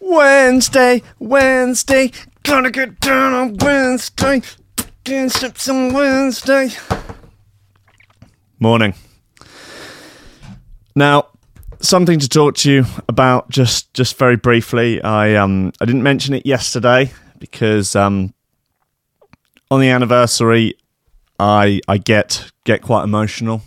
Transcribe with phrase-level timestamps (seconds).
[0.00, 2.10] Wednesday, Wednesday,
[2.42, 4.42] gonna get down on Wednesday.
[5.04, 6.70] dance steps on Wednesday.
[8.58, 8.94] Morning.
[10.94, 11.28] Now,
[11.80, 15.02] something to talk to you about just just very briefly.
[15.02, 18.34] I um I didn't mention it yesterday because um
[19.70, 20.74] on the anniversary
[21.38, 23.62] I I get get quite emotional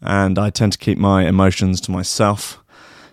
[0.00, 2.58] and I tend to keep my emotions to myself.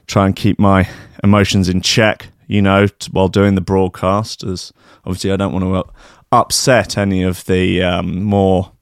[0.08, 0.90] Try and keep my
[1.24, 4.74] emotions in check, you know, t- while doing the broadcast as
[5.06, 5.94] obviously I don't want to
[6.34, 8.74] upset any of the um, more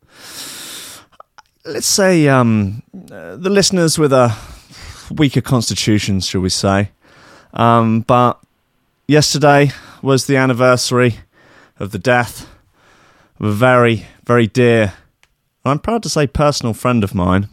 [1.66, 4.36] let's say um, uh, the listeners with a
[5.12, 6.90] weaker constitutions, shall we say.
[7.54, 8.40] Um, but
[9.08, 11.20] yesterday was the anniversary
[11.80, 12.50] of the death
[13.40, 14.94] of a very, very dear,
[15.64, 17.50] and I'm proud to say, personal friend of mine.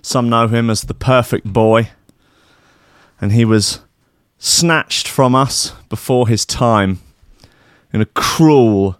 [0.00, 1.90] Some know him as the perfect boy,
[3.20, 3.80] and he was
[4.44, 6.98] snatched from us before his time
[7.92, 8.98] in a cruel,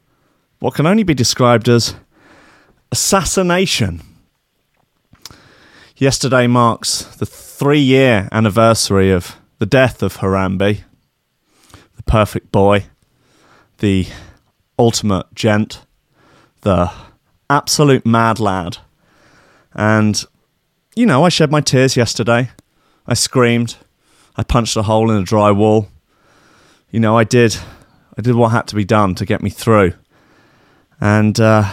[0.61, 1.97] what can only be described as
[2.93, 4.01] assassination.
[5.97, 10.85] Yesterday marks the three year anniversary of the death of Harambe,
[11.97, 12.85] the perfect boy,
[13.79, 14.07] the
[14.79, 15.85] ultimate gent,
[16.61, 16.89] the
[17.51, 18.79] absolute mad lad.
[19.75, 20.25] And,
[20.95, 22.51] you know, I shed my tears yesterday.
[23.09, 23.77] I screamed.
[24.37, 25.89] I punched a hole in a dry wall.
[26.91, 27.57] You know, I did.
[28.17, 29.95] I did what had to be done to get me through.
[31.01, 31.71] And uh,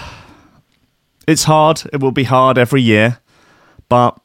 [1.27, 1.83] it's hard.
[1.93, 3.19] It will be hard every year,
[3.87, 4.19] but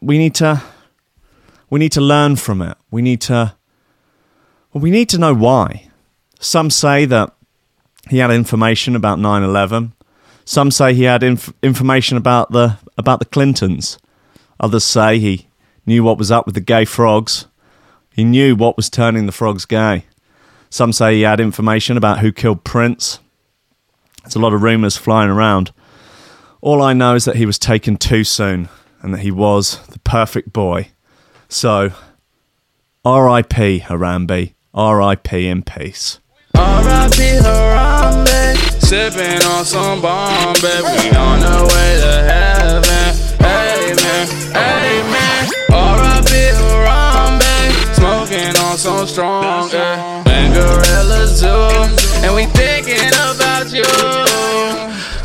[0.00, 0.62] we need to
[1.70, 2.76] we need to learn from it.
[2.90, 3.54] We need to
[4.72, 5.88] well, we need to know why.
[6.40, 7.34] Some say that
[8.10, 9.92] he had information about 9/11.
[10.44, 13.98] Some say he had inf- information about the about the Clintons.
[14.60, 15.46] Others say he
[15.86, 17.46] knew what was up with the gay frogs.
[18.12, 20.04] He knew what was turning the frogs gay.
[20.70, 23.18] Some say he had information about who killed Prince.
[24.22, 25.72] There's a lot of rumours flying around.
[26.60, 28.68] All I know is that he was taken too soon
[29.02, 30.88] and that he was the perfect boy.
[31.48, 31.92] So,
[33.04, 33.80] R.I.P.
[33.80, 35.48] Harambe, R.I.P.
[35.48, 36.20] in peace.
[36.54, 37.16] R.I.P.
[37.18, 40.54] Harambe, sipping on some on
[41.66, 43.12] way to heaven.
[43.42, 45.61] Amen, amen.
[49.02, 49.70] On some strong.
[49.70, 50.22] Yeah.
[50.26, 53.84] And gorillas too, and we thinking about you.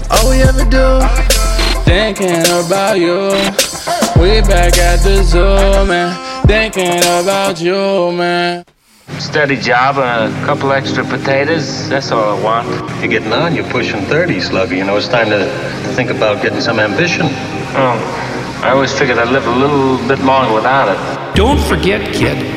[0.10, 1.00] All we ever do,
[1.84, 3.30] thinking about you.
[4.20, 8.66] We back at the zoo, man, thinking about you, man.
[9.20, 11.88] Steady job and a couple extra potatoes.
[11.90, 12.68] That's all I want.
[13.00, 13.56] You're getting on.
[13.56, 14.76] You're pushing 30, Slugger.
[14.76, 17.28] You know, it's time to, to think about getting some ambition.
[17.80, 21.36] Oh, I always figured I'd live a little bit longer without it.
[21.36, 22.57] Don't forget, kid,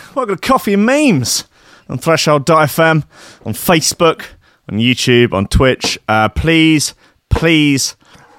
[0.15, 1.45] welcome to Coffee and Memes
[1.87, 3.03] on Threshold Threshold.fm,
[3.45, 4.25] on Facebook,
[4.69, 5.97] on YouTube, on Twitch.
[6.07, 6.93] Uh, please,
[7.29, 7.95] please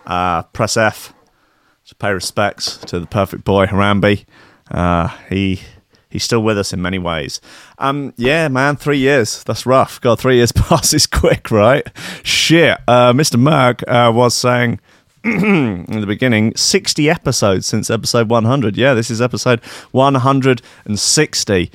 [0.07, 1.15] uh, press F
[1.87, 4.25] to pay respects to the perfect boy, Harambe.
[4.71, 5.61] Uh, he
[6.09, 7.41] he's still with us in many ways.
[7.79, 9.43] Um, yeah, man, three years.
[9.45, 10.01] That's rough.
[10.01, 11.87] God, three years passes quick, right?
[12.23, 12.79] Shit.
[12.87, 13.41] Uh, Mr.
[13.41, 14.81] Merck uh, was saying
[15.25, 19.61] in the beginning 60 episodes since episode 100 yeah this is episode
[19.93, 21.71] 160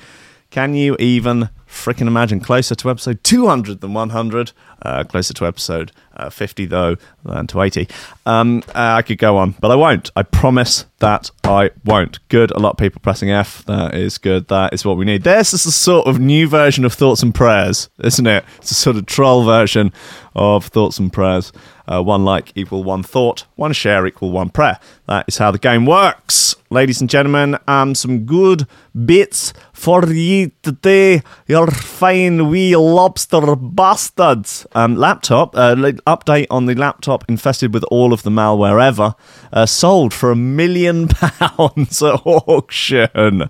[0.49, 2.39] can you even freaking imagine?
[2.39, 7.61] Closer to episode 200 than 100 uh, closer to episode uh, 50 though than to
[7.61, 7.87] 80
[8.25, 10.11] um, uh, i could go on but i won't.
[10.15, 12.19] I promise that i won't.
[12.29, 12.51] Good.
[12.51, 13.63] A lot of people pressing f.
[13.65, 14.47] That is good.
[14.47, 15.23] That is what we need.
[15.23, 18.45] This is a sort of new version of thoughts and prayers isn't it?
[18.57, 19.91] It's a sort of troll version
[20.35, 21.51] of thoughts and prayers
[21.87, 24.79] uh, one like equal one thought, one share equal one prayer.
[25.07, 26.55] That is how the game works.
[26.69, 28.67] Ladies and gentlemen, um, some good
[29.05, 31.21] bits for you today.
[31.47, 34.67] Your fine wee lobster bastards.
[34.73, 39.15] Um, laptop, uh, update on the laptop infested with all of the malware ever,
[39.53, 43.49] uh, sold for a million pounds at auction.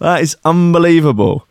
[0.00, 1.46] That is unbelievable.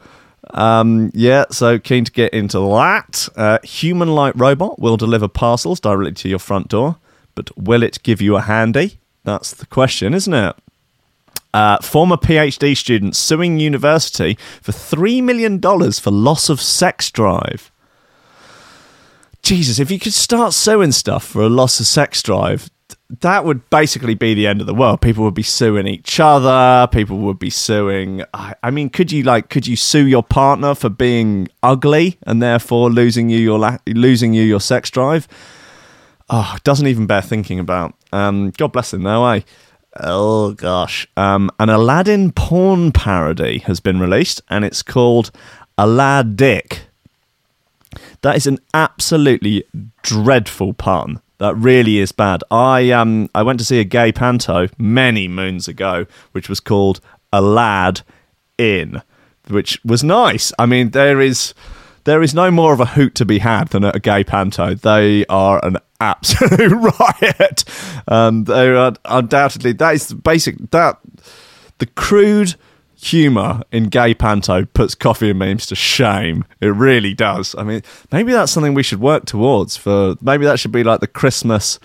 [0.52, 3.30] Um, yeah, so keen to get into that.
[3.36, 6.98] Uh, Human like robot will deliver parcels directly to your front door,
[7.36, 9.00] but will it give you a handy?
[9.24, 10.56] That's the question, isn't it?
[11.54, 17.72] Uh, former PhD student suing university for $3 million for loss of sex drive.
[19.42, 22.70] Jesus, if you could start suing stuff for a loss of sex drive,
[23.10, 25.02] that would basically be the end of the world.
[25.02, 26.88] People would be suing each other.
[26.92, 28.24] People would be suing.
[28.34, 32.42] I, I mean, could you like, could you sue your partner for being ugly and
[32.42, 35.28] therefore losing you your la- losing you your sex drive?
[36.30, 37.96] Oh, doesn't even bear thinking about.
[38.14, 39.42] Um, God bless him, though, eh?
[40.00, 41.08] Oh gosh.
[41.18, 45.32] Um, an Aladdin porn parody has been released, and it's called
[45.80, 46.82] Aladic.
[48.22, 49.64] That is an absolutely
[50.04, 51.22] dreadful pun.
[51.40, 52.44] That really is bad.
[52.52, 57.00] I um I went to see a gay panto many moons ago, which was called
[57.34, 58.02] A Lad
[58.58, 59.02] In,
[59.48, 60.52] which was nice.
[60.60, 61.54] I mean, there is
[62.04, 64.76] there is no more of a hoot to be had than a gay panto.
[64.76, 67.64] They are an absolute riot.
[68.08, 71.00] Um, they are undoubtedly that is basic that
[71.78, 72.56] the crude
[73.02, 76.46] humor in gay panto puts coffee and memes to shame.
[76.62, 77.56] It really does.
[77.58, 77.82] I mean,
[78.12, 79.78] maybe that's something we should work towards.
[79.78, 81.80] For maybe that should be like the Christmas.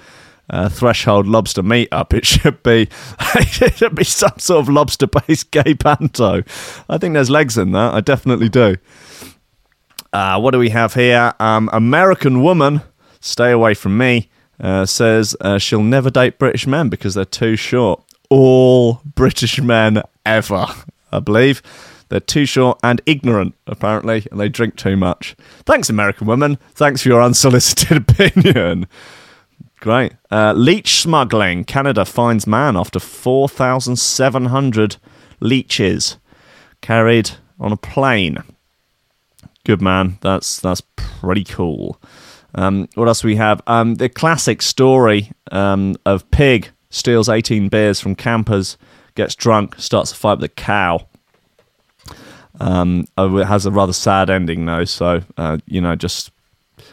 [0.51, 2.13] Uh, threshold lobster meetup.
[2.13, 2.87] It should be
[3.35, 6.43] it should be some sort of lobster based gay panto.
[6.87, 7.95] I think there's legs in that.
[7.95, 8.77] I definitely do.
[10.13, 11.33] Uh, what do we have here?
[11.41, 12.83] Um, American woman,
[13.21, 14.29] stay away from me,
[14.61, 18.01] uh, says uh, she'll never date British men because they're too short.
[18.31, 20.67] All British men ever,
[21.15, 21.63] I believe.
[22.09, 25.35] They're too short and ignorant, apparently, and they drink too much.
[25.65, 26.59] Thanks, American woman.
[26.73, 28.87] Thanks for your unsolicited opinion.
[29.81, 30.13] Great.
[30.31, 31.65] Uh, leech smuggling.
[31.65, 34.97] Canada finds man after 4,700
[35.41, 36.17] leeches
[36.81, 38.39] carried on a plane.
[39.65, 40.19] Good man.
[40.21, 42.01] That's that's pretty cool.
[42.55, 43.63] Um, what else we have?
[43.67, 48.79] Um, the classic story um, of pig steals 18 beers from campers,
[49.15, 51.07] gets drunk, starts a fight with a cow.
[52.61, 56.31] Um, oh, it has a rather sad ending though, so uh, you know, just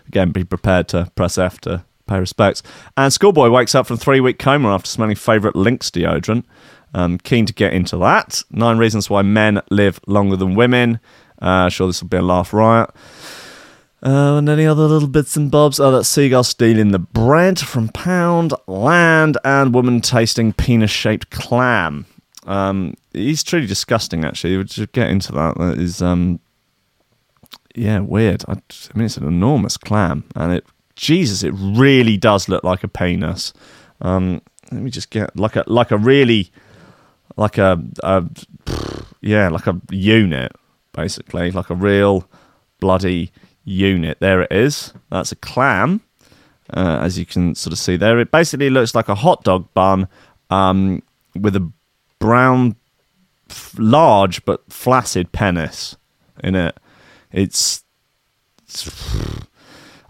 [0.07, 2.63] again, be prepared to press F to pay respects.
[2.97, 6.43] And schoolboy wakes up from three week coma after smelling favourite Lynx deodorant.
[6.93, 8.43] Um, keen to get into that.
[8.51, 10.99] Nine reasons why men live longer than women.
[11.41, 12.89] Uh, sure, this will be a laugh riot.
[14.03, 15.79] Uh, and any other little bits and bobs?
[15.79, 22.07] Oh, that seagull stealing the bread from Pound Land and woman tasting penis shaped clam.
[22.45, 24.57] Um, he's truly disgusting, actually.
[24.57, 25.55] We'll just get into that.
[25.57, 26.39] That is, um,
[27.75, 28.43] yeah, weird.
[28.47, 30.65] I, I mean, it's an enormous clam, and it,
[30.95, 33.53] Jesus, it really does look like a penis.
[34.01, 36.51] Um, let me just get like a like a really
[37.37, 38.23] like a, a
[39.21, 40.51] yeah like a unit
[40.93, 42.27] basically like a real
[42.79, 43.31] bloody
[43.64, 44.18] unit.
[44.20, 44.92] There it is.
[45.10, 46.00] That's a clam,
[46.72, 48.18] uh, as you can sort of see there.
[48.20, 50.08] It basically looks like a hot dog bun
[50.50, 51.02] um,
[51.34, 51.70] with a
[52.18, 52.76] brown,
[53.50, 55.96] f- large but flaccid penis
[56.42, 56.78] in it.
[57.32, 57.82] It's
[58.66, 58.88] it's,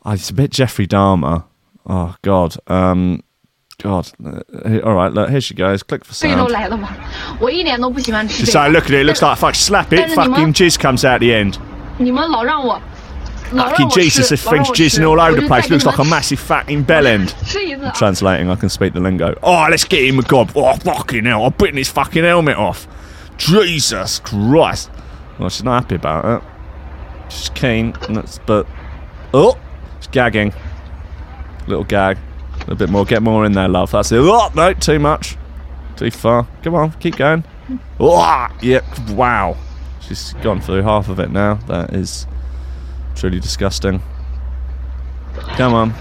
[0.05, 1.45] oh, it's a bit Jeffrey Dahmer.
[1.87, 2.57] Oh God.
[2.69, 3.23] Um,
[3.83, 4.11] God.
[4.25, 5.13] Uh, all right.
[5.13, 5.83] Look, here she goes.
[5.83, 6.53] Click for 这个都 sound.
[6.53, 6.89] 来了嘛，
[7.41, 8.79] 我一点都不喜欢吃 Just 这 say, 个。
[8.79, 9.05] look at it.
[9.05, 9.55] It looks like fuck.
[9.55, 9.97] Slap it.
[9.99, 11.57] 但是你们- Fucking jizz comes out the end.
[11.99, 12.90] 你们老让我，老让
[13.52, 15.70] Fucking Jesus, this thing's jizzing all over the place.
[15.70, 19.36] Looks like a massive fat in I'm translating, I can speak the lingo.
[19.44, 20.52] Oh, let's get him a gob.
[20.56, 22.88] Oh, fucking hell, I've bitten his fucking helmet off.
[23.38, 24.92] Jesus Christ.
[25.40, 27.32] Well, she's not happy about it.
[27.32, 28.68] She's keen, that's, but.
[29.34, 29.58] Oh!
[30.00, 30.54] She's gagging.
[31.68, 32.18] Little gag.
[32.18, 33.06] A little bit more.
[33.06, 33.92] Get more in there, love.
[33.92, 34.20] That's it.
[34.20, 35.38] Oh, no, too much.
[35.96, 36.48] Too far.
[36.64, 37.44] Come on, keep going.
[38.00, 38.84] Oh, yep.
[38.98, 39.14] Yeah.
[39.14, 39.56] Wow.
[40.02, 41.54] She's gone through half of it now.
[41.68, 42.28] That is
[43.16, 44.02] truly disgusting.
[45.56, 45.94] Come on.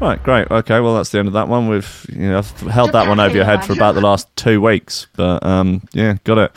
[0.00, 0.50] Right, great.
[0.50, 1.68] Okay, well that's the end of that one.
[1.68, 4.60] We've you know I've held that one over your head for about the last two
[4.60, 6.52] weeks, but um, yeah, got it.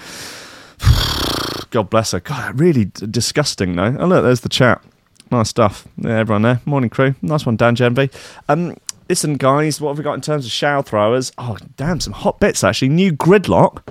[1.70, 2.20] God bless her.
[2.20, 3.96] God, really d- disgusting though.
[3.98, 4.84] Oh look, there's the chat.
[5.32, 5.88] Nice stuff.
[5.98, 6.60] Yeah, everyone there.
[6.66, 7.16] Morning crew.
[7.22, 8.10] Nice one, Dan Genvy.
[8.50, 8.76] Um,
[9.08, 11.32] listen, guys, what have we got in terms of shower throwers?
[11.38, 12.90] Oh, damn, some hot bits actually.
[12.90, 13.84] New Gridlok.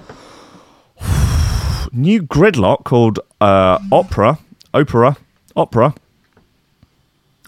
[1.92, 4.38] New Gridlok called uh, Opera.
[4.75, 5.16] Opera.
[5.57, 5.95] Opera.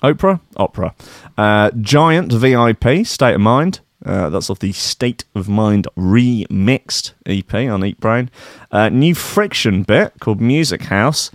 [0.02, 0.40] Opera?
[0.56, 0.94] Opera.
[1.36, 3.80] Uh, Giant VIP, State of Mind.
[4.04, 8.30] Uh, that's off the State of Mind remixed EP on Eat Brain.
[8.70, 11.30] Uh, new Friction bit called Music House.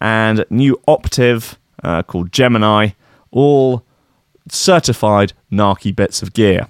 [0.00, 2.90] And new Optiv uh, called Gemini.
[3.30, 3.82] All
[4.48, 6.68] certified Narky bits of gear.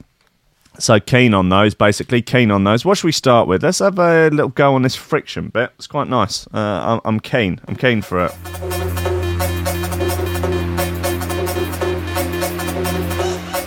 [0.78, 2.84] So keen on those, basically keen on those.
[2.84, 3.62] What should we start with?
[3.62, 5.72] Let's have a little go on this friction bit.
[5.76, 6.46] It's quite nice.
[6.48, 7.60] Uh, I'm keen.
[7.66, 8.32] I'm keen for it.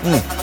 [0.03, 0.39] Mm.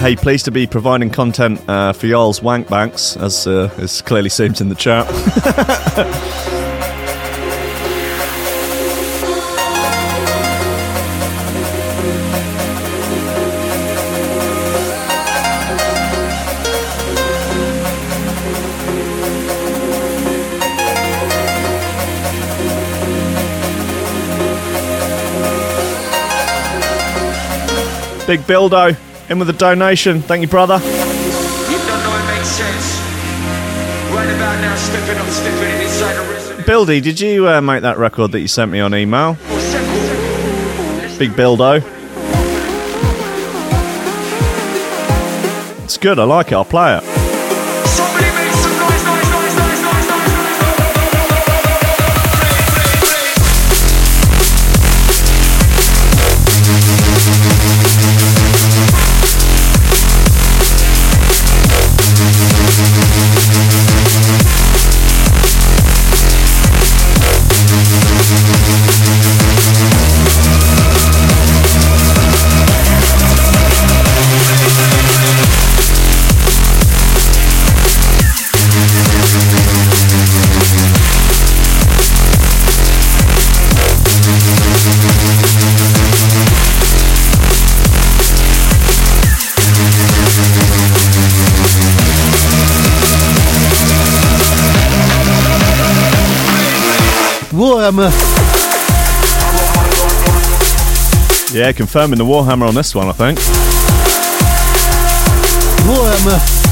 [0.00, 3.70] Hey, pleased to be providing content uh, for y'all's wank banks, as uh,
[4.04, 5.06] clearly seems in the chat.
[28.26, 28.96] Big Bildo
[29.28, 30.22] in with a donation.
[30.22, 30.76] Thank you, brother.
[30.76, 32.98] You don't know it makes sense.
[34.14, 36.66] Right about now, stepping up, stepping in inside residence.
[36.66, 39.34] Bildy, did you uh, make that record that you sent me on email?
[41.18, 41.82] Big Bildo.
[45.84, 46.18] It's good.
[46.18, 46.54] I like it.
[46.54, 47.23] I'll play it.
[97.84, 98.10] Warhammer.
[101.54, 103.38] Yeah, confirming the Warhammer on this one, I think.
[105.86, 106.63] Warhammer.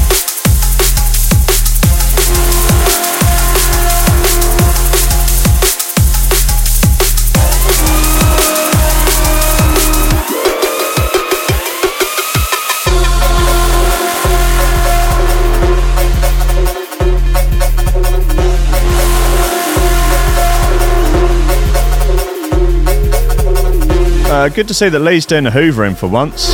[24.43, 26.53] Uh, good to see that Lee's doing the hoovering for once.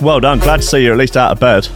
[0.00, 0.38] Well done.
[0.38, 1.66] Glad to see you're at least out of bed.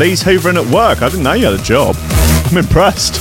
[0.00, 1.02] Lee's hoovering at work.
[1.02, 1.94] I didn't know you had a job.
[2.50, 3.20] I'm impressed.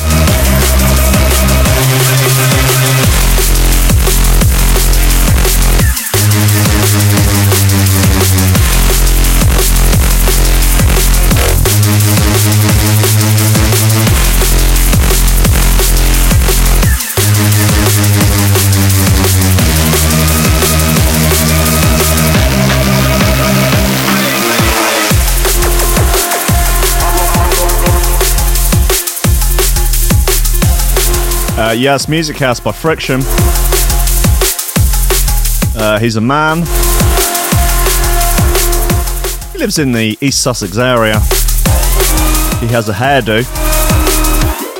[31.69, 33.21] Uh, yes, Music House by Friction.
[35.79, 36.65] Uh, he's a man.
[39.51, 41.19] He lives in the East Sussex area.
[42.59, 43.45] He has a hairdo.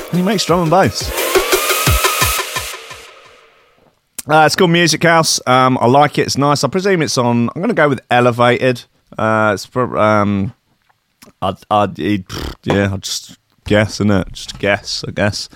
[0.08, 1.08] And he makes drum and bass.
[4.28, 5.40] Uh, it's called Music House.
[5.46, 6.22] Um, I like it.
[6.22, 6.64] It's nice.
[6.64, 7.50] I presume it's on.
[7.50, 8.82] I'm going to go with Elevated.
[9.16, 9.96] Uh, it's for.
[9.96, 10.54] Um,
[11.40, 14.32] I'd, I'd, yeah, I'll just guess, innit?
[14.32, 15.48] Just guess, I guess.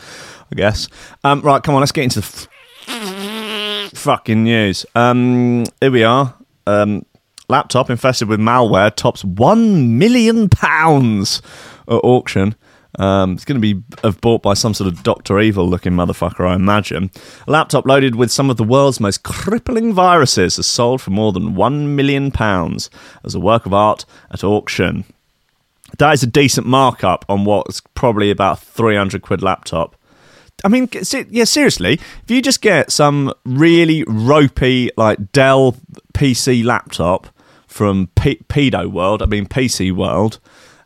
[0.54, 0.88] I guess.
[1.24, 2.48] Um, right, come on, let's get into the
[2.86, 4.86] f- fucking news.
[4.94, 6.34] Um, here we are.
[6.66, 7.04] Um,
[7.48, 11.42] laptop infested with malware tops one million pounds
[11.88, 12.54] at auction.
[12.96, 13.82] Um, it's going to be
[14.20, 17.10] bought by some sort of Doctor Evil looking motherfucker, I imagine.
[17.48, 21.32] A laptop loaded with some of the world's most crippling viruses has sold for more
[21.32, 22.90] than one million pounds
[23.24, 25.04] as a work of art at auction.
[25.98, 29.96] That is a decent markup on what's probably about 300 quid laptop.
[30.62, 30.88] I mean,
[31.30, 35.76] yeah, seriously, if you just get some really ropey, like Dell
[36.14, 37.26] PC laptop
[37.66, 40.38] from P- Pedo World, I mean PC World,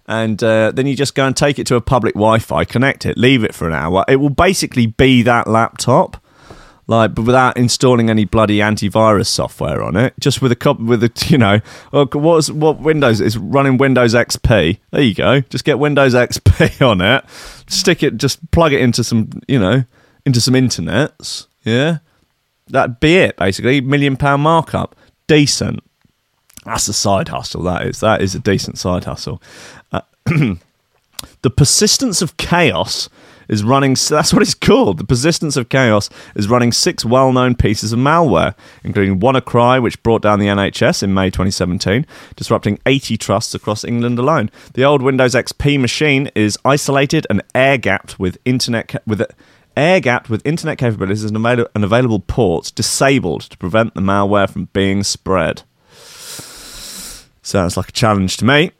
[0.06, 3.04] and uh, then you just go and take it to a public Wi Fi, connect
[3.06, 6.16] it, leave it for an hour, it will basically be that laptop.
[6.88, 11.04] like, but without installing any bloody antivirus software on it, just with a cop with
[11.04, 11.60] a you know,
[11.92, 14.78] oh, what's what Windows is running Windows XP.
[14.90, 15.42] There you go.
[15.42, 17.24] Just get Windows XP on it,
[17.68, 19.84] stick it, just plug it into some you know
[20.26, 21.46] into some internets.
[21.64, 21.98] Yeah,
[22.68, 23.36] that'd be it.
[23.36, 24.96] Basically, million pound markup,
[25.26, 25.80] decent.
[26.64, 27.62] That's a side hustle.
[27.62, 28.00] That is.
[28.00, 29.42] That is a decent side hustle.
[29.92, 30.00] Uh,
[31.42, 33.08] the persistence of chaos
[33.48, 33.94] is running.
[34.08, 34.98] That's what it's called.
[34.98, 40.22] The persistence of chaos is running six well-known pieces of malware, including WannaCry, which brought
[40.22, 44.50] down the NHS in May 2017, disrupting 80 trusts across England alone.
[44.74, 49.22] The old Windows XP machine is isolated and air-gapped with internet ca- with.
[49.76, 55.04] Air-gapped with internet capabilities and, and available ports disabled to prevent the malware from being
[55.04, 55.62] spread.
[57.42, 58.72] Sounds like a challenge to me.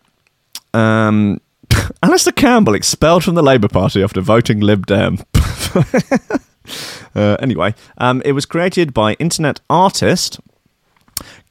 [0.74, 1.40] Um,
[2.02, 5.18] Alastair Campbell expelled from the Labour Party after voting Lib Dem.
[7.14, 10.40] uh, anyway, um, it was created by internet artist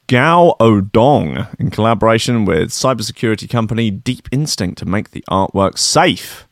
[0.06, 6.46] Guo O Dong in collaboration with cybersecurity company Deep Instinct to make the artwork safe.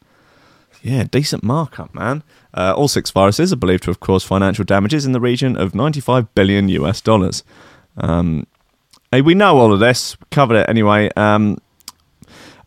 [0.83, 2.23] Yeah, decent markup, man.
[2.55, 5.75] Uh, all six viruses are believed to have caused financial damages in the region of
[5.75, 7.43] 95 billion US dollars.
[7.97, 8.47] Um,
[9.11, 10.17] hey, we know all of this.
[10.31, 11.11] Covered it anyway.
[11.17, 11.59] Um,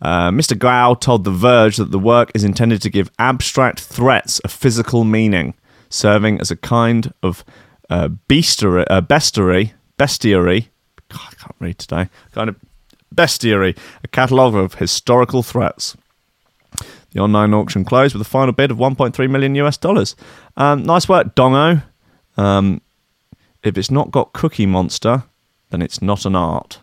[0.02, 0.58] uh, Mr.
[0.58, 5.04] Guo told The Verge that the work is intended to give abstract threats a physical
[5.04, 5.54] meaning,
[5.90, 7.44] serving as a kind of
[7.90, 10.68] uh, beastery, uh, bestiary, bestiary.
[11.10, 12.10] God, I can't read today.
[12.32, 12.56] Kind of
[13.14, 15.98] bestiary, a catalogue of historical threats.
[17.12, 20.16] The online auction closed with a final bid of 1.3 million US dollars.
[20.56, 21.84] Um, nice work, Dongo.
[22.38, 22.82] Um,
[23.64, 25.24] if it's not got Cookie Monster,
[25.72, 26.80] then it's not an art.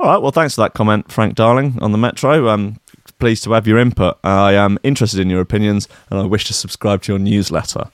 [0.00, 2.46] All right, well, thanks for that comment, Frank Darling, on the Metro.
[2.48, 2.78] I'm
[3.18, 4.16] pleased to have your input.
[4.22, 7.90] I am interested in your opinions and I wish to subscribe to your newsletter.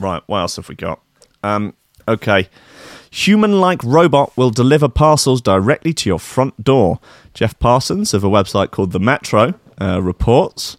[0.00, 1.00] Right, what else have we got?
[1.44, 1.74] Um,
[2.08, 2.48] okay.
[3.12, 6.98] Human like robot will deliver parcels directly to your front door.
[7.34, 10.76] Jeff Parsons of a website called The Metro uh, reports.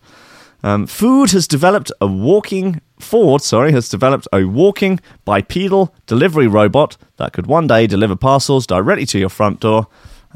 [0.61, 6.97] Um, Food has developed a walking Ford, sorry, has developed a walking bipedal delivery robot
[7.17, 9.87] that could one day deliver parcels directly to your front door,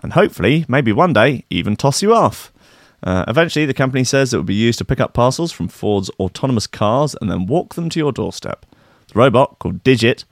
[0.04, 2.52] and hopefully, maybe one day, even toss you off.
[3.04, 6.10] Uh, eventually, the company says it will be used to pick up parcels from Ford's
[6.20, 8.66] autonomous cars and then walk them to your doorstep.
[9.08, 10.26] The robot, called Digit,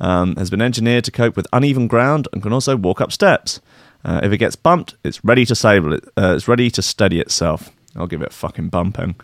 [0.00, 3.60] um, has been engineered to cope with uneven ground and can also walk up steps.
[4.04, 6.04] Uh, if it gets bumped, it's ready to stable it.
[6.16, 7.70] Uh, it's ready to steady itself.
[7.96, 9.16] I'll give it a fucking bumping.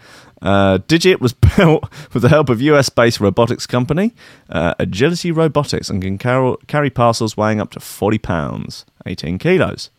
[0.42, 4.14] Uh, Digit was built with the help of US-based robotics company
[4.50, 9.90] uh, Agility Robotics and can car- carry parcels weighing up to 40 pounds, 18 kilos.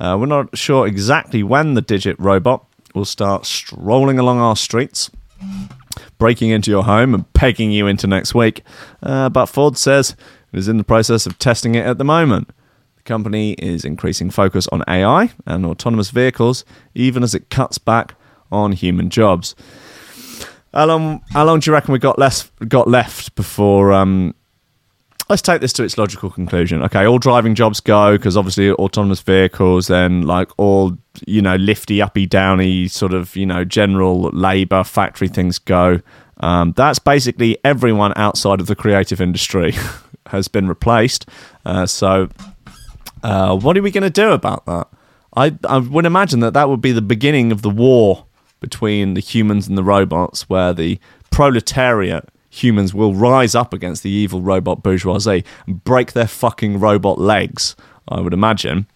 [0.00, 5.10] Uh, we're not sure exactly when the Digit robot will start strolling along our streets,
[6.18, 8.62] breaking into your home and pegging you into next week.
[9.02, 10.14] Uh, but Ford says
[10.52, 12.48] it is in the process of testing it at the moment.
[12.96, 18.14] The company is increasing focus on AI and autonomous vehicles, even as it cuts back
[18.50, 19.54] on human jobs.
[20.72, 21.22] How long?
[21.30, 23.92] How long do you reckon we got less got left before?
[23.92, 24.34] Um,
[25.28, 26.82] let's take this to its logical conclusion.
[26.82, 29.86] Okay, all driving jobs go because obviously autonomous vehicles.
[29.86, 35.28] Then like all you know, lifty, uppy, downy sort of you know general labour factory
[35.28, 36.00] things go.
[36.40, 39.74] Um, that's basically everyone outside of the creative industry
[40.26, 41.28] has been replaced.
[41.64, 42.28] Uh, so,
[43.22, 44.88] uh, what are we going to do about that?
[45.36, 48.26] I, I would imagine that that would be the beginning of the war
[48.60, 50.98] between the humans and the robots, where the
[51.30, 57.18] proletariat humans will rise up against the evil robot bourgeoisie and break their fucking robot
[57.18, 57.76] legs,
[58.08, 58.86] I would imagine,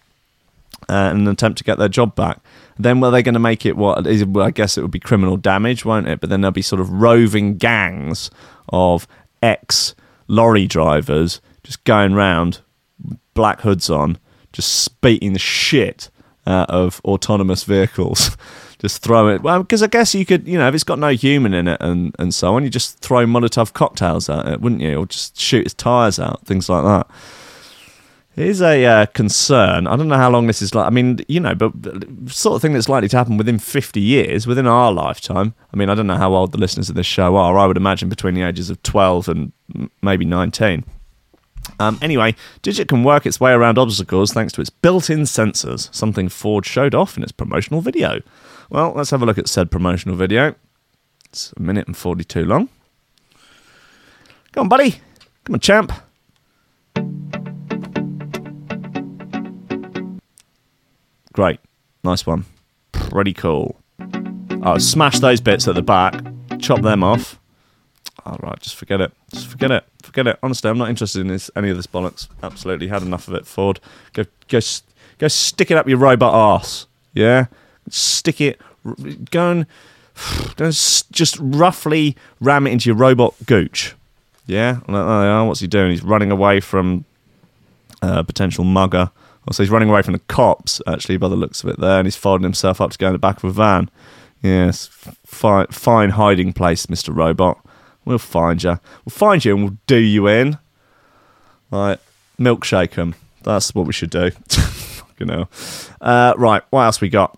[0.89, 2.39] uh, in an attempt to get their job back.
[2.77, 4.05] Then were they going to make it what?
[4.05, 6.19] Well, I guess it would be criminal damage, won't it?
[6.19, 8.31] But then there'll be sort of roving gangs
[8.69, 9.07] of
[9.41, 9.93] ex
[10.27, 12.59] lorry drivers just going round,
[13.33, 14.17] black hoods on,
[14.51, 16.09] just beating the shit
[16.45, 18.35] out of autonomous vehicles.
[18.83, 19.41] just throw it.
[19.41, 21.77] Well, because I guess you could, you know, if it's got no human in it
[21.79, 24.97] and, and so on, you just throw Molotov cocktails at it, wouldn't you?
[24.97, 27.07] Or just shoot its tyres out, things like that.
[28.35, 29.87] Is a uh, concern.
[29.87, 30.87] I don't know how long this is like.
[30.87, 31.71] I mean, you know, but
[32.27, 35.53] sort of thing that's likely to happen within 50 years, within our lifetime.
[35.71, 37.59] I mean, I don't know how old the listeners of this show are.
[37.59, 39.51] I would imagine between the ages of 12 and
[40.01, 40.83] maybe 19.
[41.79, 45.93] Um, anyway, Digit can work its way around obstacles thanks to its built in sensors,
[45.93, 48.19] something Ford showed off in its promotional video.
[48.73, 50.55] Well, let's have a look at said promotional video.
[51.25, 52.69] It's a minute and 42 long.
[54.51, 54.95] Come on, buddy.
[55.43, 55.93] Come on, champ.
[61.33, 61.59] Great.
[62.03, 62.45] Nice one.
[62.91, 63.79] Pretty cool.
[64.63, 66.15] Oh, smash those bits at the back,
[66.59, 67.39] chop them off.
[68.25, 69.11] all right, just forget it.
[69.31, 69.85] Just forget it.
[70.01, 70.39] Forget it.
[70.41, 72.27] Honestly, I'm not interested in this, any of this bollocks.
[72.41, 73.45] Absolutely, had enough of it.
[73.45, 73.79] Ford,
[74.13, 74.59] go, go,
[75.19, 76.87] go, stick it up your robot arse.
[77.13, 77.45] Yeah,
[77.89, 78.59] stick it.
[79.31, 79.65] Go and
[81.11, 83.95] just roughly ram it into your robot gooch.
[84.45, 85.91] Yeah, uh, uh, what's he doing?
[85.91, 87.05] He's running away from
[88.01, 89.09] a potential mugger.
[89.47, 92.05] Also, he's running away from the cops, actually, by the looks of it there, and
[92.05, 93.89] he's folding himself up to go in the back of a van.
[94.41, 94.87] Yes,
[95.25, 97.15] fine, fine hiding place, Mr.
[97.15, 97.59] Robot.
[98.05, 98.79] We'll find you.
[99.05, 100.57] We'll find you and we'll do you in.
[101.71, 101.99] Right,
[102.39, 103.15] milkshake 'em.
[103.43, 104.31] That's what we should do.
[104.49, 105.49] Fucking hell.
[106.01, 107.37] Uh, right, what else we got?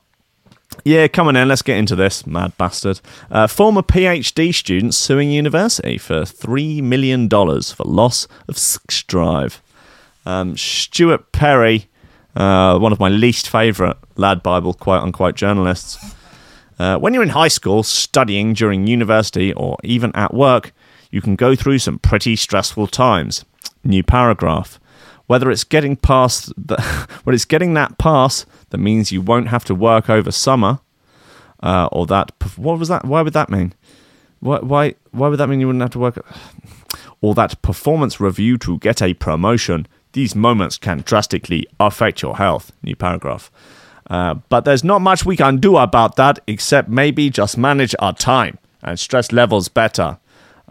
[0.84, 1.48] Yeah, come on in.
[1.48, 3.00] Let's get into this, mad bastard.
[3.32, 9.62] Uh, former PhD student suing university for $3 million for loss of sex drive.
[10.26, 11.88] Um, Stuart Perry,
[12.36, 16.14] uh, one of my least favourite lad Bible quote unquote journalists.
[16.78, 20.74] Uh, when you're in high school, studying during university, or even at work,
[21.10, 23.46] you can go through some pretty stressful times.
[23.84, 24.80] New paragraph.
[25.28, 26.80] Whether it's getting past the,
[27.24, 30.80] when it's getting that pass that means you won't have to work over summer,
[31.64, 33.06] uh, or that what was that?
[33.06, 33.74] Why would that mean?
[34.40, 36.26] Why why why would that mean you wouldn't have to work?
[37.22, 39.88] Or that performance review to get a promotion.
[40.12, 42.72] These moments can drastically affect your health.
[42.84, 43.50] New paragraph.
[44.10, 48.14] Uh, but there's not much we can do about that except maybe just manage our
[48.14, 50.20] time and stress levels better.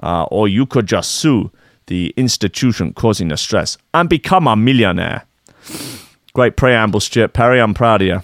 [0.01, 1.51] Uh, or you could just sue
[1.87, 5.27] the institution causing the stress and become a millionaire.
[6.33, 7.61] Great preamble, Stuart Perry.
[7.61, 8.23] I'm proud of you.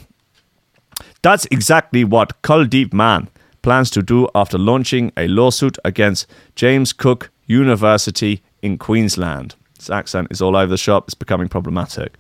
[1.23, 3.29] That's exactly what Kuldeep Mann
[3.63, 9.55] plans to do after launching a lawsuit against James Cook University in Queensland.
[9.77, 12.17] His accent is all over the shop, it's becoming problematic.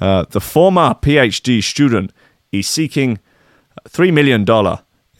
[0.00, 2.12] Uh, the former PhD student
[2.52, 3.18] is seeking
[3.88, 4.44] $3 million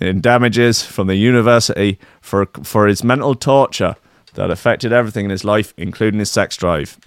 [0.00, 3.96] in damages from the university for, for his mental torture
[4.36, 6.98] that affected everything in his life, including his sex drive.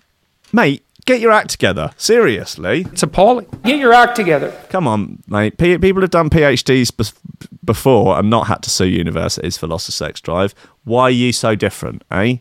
[0.52, 1.92] Mate, get your act together.
[1.98, 2.86] Seriously.
[2.92, 3.48] It's appalling.
[3.64, 4.52] Get your act together.
[4.70, 5.58] Come on, mate.
[5.58, 7.14] P- people have done PhDs bef-
[7.64, 10.54] before and not had to sue universities for loss of sex drive.
[10.84, 12.38] Why are you so different, eh?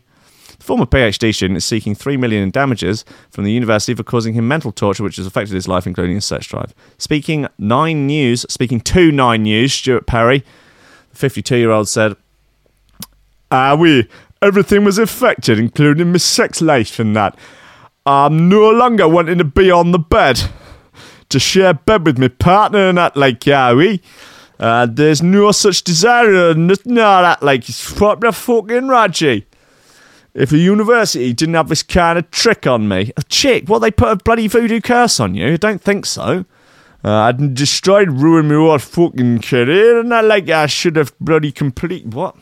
[0.57, 4.33] The former PhD student is seeking three million in damages from the university for causing
[4.33, 6.73] him mental torture, which has affected his life, including his sex drive.
[6.97, 10.43] Speaking Nine News, speaking to Nine News, Stuart Perry,
[11.13, 12.15] the 52-year-old said,
[13.51, 14.07] "Ah, we
[14.41, 17.37] everything was affected, including my sex life and that.
[18.05, 20.49] I'm no longer wanting to be on the bed."
[21.29, 24.01] to share bed with my partner and that like yeah we
[24.59, 29.45] uh, there's no such desire and nothing like that like it's proper fucking Raji
[30.33, 33.91] if a university didn't have this kind of trick on me a chick what they
[33.91, 36.45] put a bloody voodoo curse on you I don't think so
[37.05, 41.51] uh, I'd destroyed ruined my whole fucking career and I like I should have bloody
[41.51, 42.35] complete what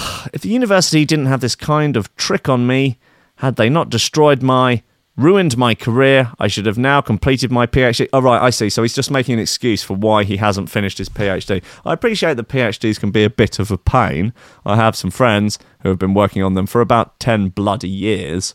[0.32, 2.98] if the university didn't have this kind of trick on me
[3.36, 4.82] had they not destroyed my
[5.16, 6.32] ruined my career.
[6.38, 8.08] I should have now completed my PhD.
[8.12, 8.70] Oh, right, I see.
[8.70, 11.62] So he's just making an excuse for why he hasn't finished his PhD.
[11.84, 14.32] I appreciate that PhDs can be a bit of a pain.
[14.64, 18.54] I have some friends who have been working on them for about 10 bloody years.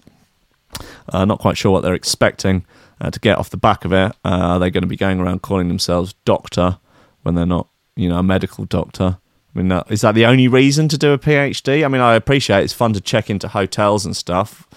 [1.09, 2.65] Uh, not quite sure what they're expecting
[2.99, 4.11] uh, to get off the back of it.
[4.25, 6.79] Uh, are they going to be going around calling themselves doctor
[7.21, 9.17] when they're not, you know, a medical doctor?
[9.55, 11.85] I mean, uh, is that the only reason to do a PhD?
[11.85, 14.67] I mean, I appreciate it's fun to check into hotels and stuff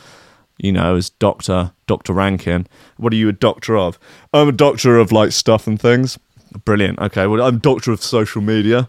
[0.59, 2.67] you know, as Doctor Doctor Rankin.
[2.97, 3.99] What are you a doctor of?
[4.33, 6.19] I'm a doctor of like stuff and things.
[6.65, 6.99] Brilliant.
[6.99, 8.87] Okay, well, I'm doctor of social media.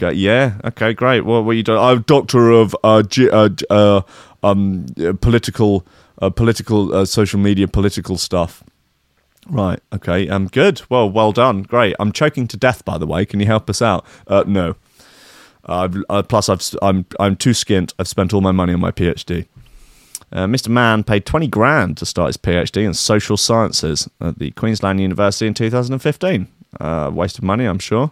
[0.00, 0.58] Yeah.
[0.64, 1.20] Okay, great.
[1.20, 1.78] Well what were you doing?
[1.78, 4.02] I'm doctor of uh, G- uh, uh
[4.42, 5.86] um uh, political
[6.20, 8.64] uh, political uh, social media political stuff.
[9.46, 9.80] Right.
[9.92, 10.28] Okay.
[10.28, 10.48] Um.
[10.48, 10.82] Good.
[10.90, 11.08] Well.
[11.08, 11.62] Well done.
[11.62, 11.94] Great.
[12.00, 12.84] I'm choking to death.
[12.84, 14.04] By the way, can you help us out?
[14.26, 14.42] Uh.
[14.46, 14.74] No.
[15.66, 17.92] Uh, plus, I've I'm I'm too skint.
[17.98, 19.46] I've spent all my money on my PhD.
[20.32, 20.68] Uh, Mr.
[20.68, 25.46] Mann paid 20 grand to start his PhD in social sciences at the Queensland University
[25.46, 26.48] in 2015.
[26.80, 28.10] Uh, waste of money, I'm sure.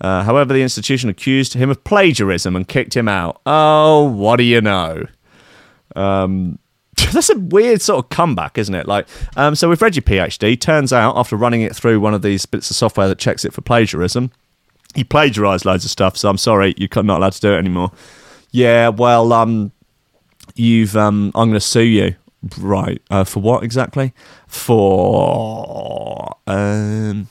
[0.00, 3.40] Uh, however, the institution accused him of plagiarism and kicked him out.
[3.46, 5.06] Oh, what do you know?
[5.96, 6.58] Um,
[7.12, 8.86] that's a weird sort of comeback, isn't it?
[8.86, 10.60] Like, um, so we've read your PhD.
[10.60, 13.54] Turns out, after running it through one of these bits of software that checks it
[13.54, 14.30] for plagiarism,
[14.94, 16.16] he plagiarized loads of stuff.
[16.16, 17.92] So I'm sorry, you're not allowed to do it anymore.
[18.50, 19.72] Yeah, well, um,
[20.54, 22.14] you've um I'm going to sue you.
[22.58, 23.00] Right.
[23.10, 24.12] Uh, for what exactly?
[24.46, 27.28] For um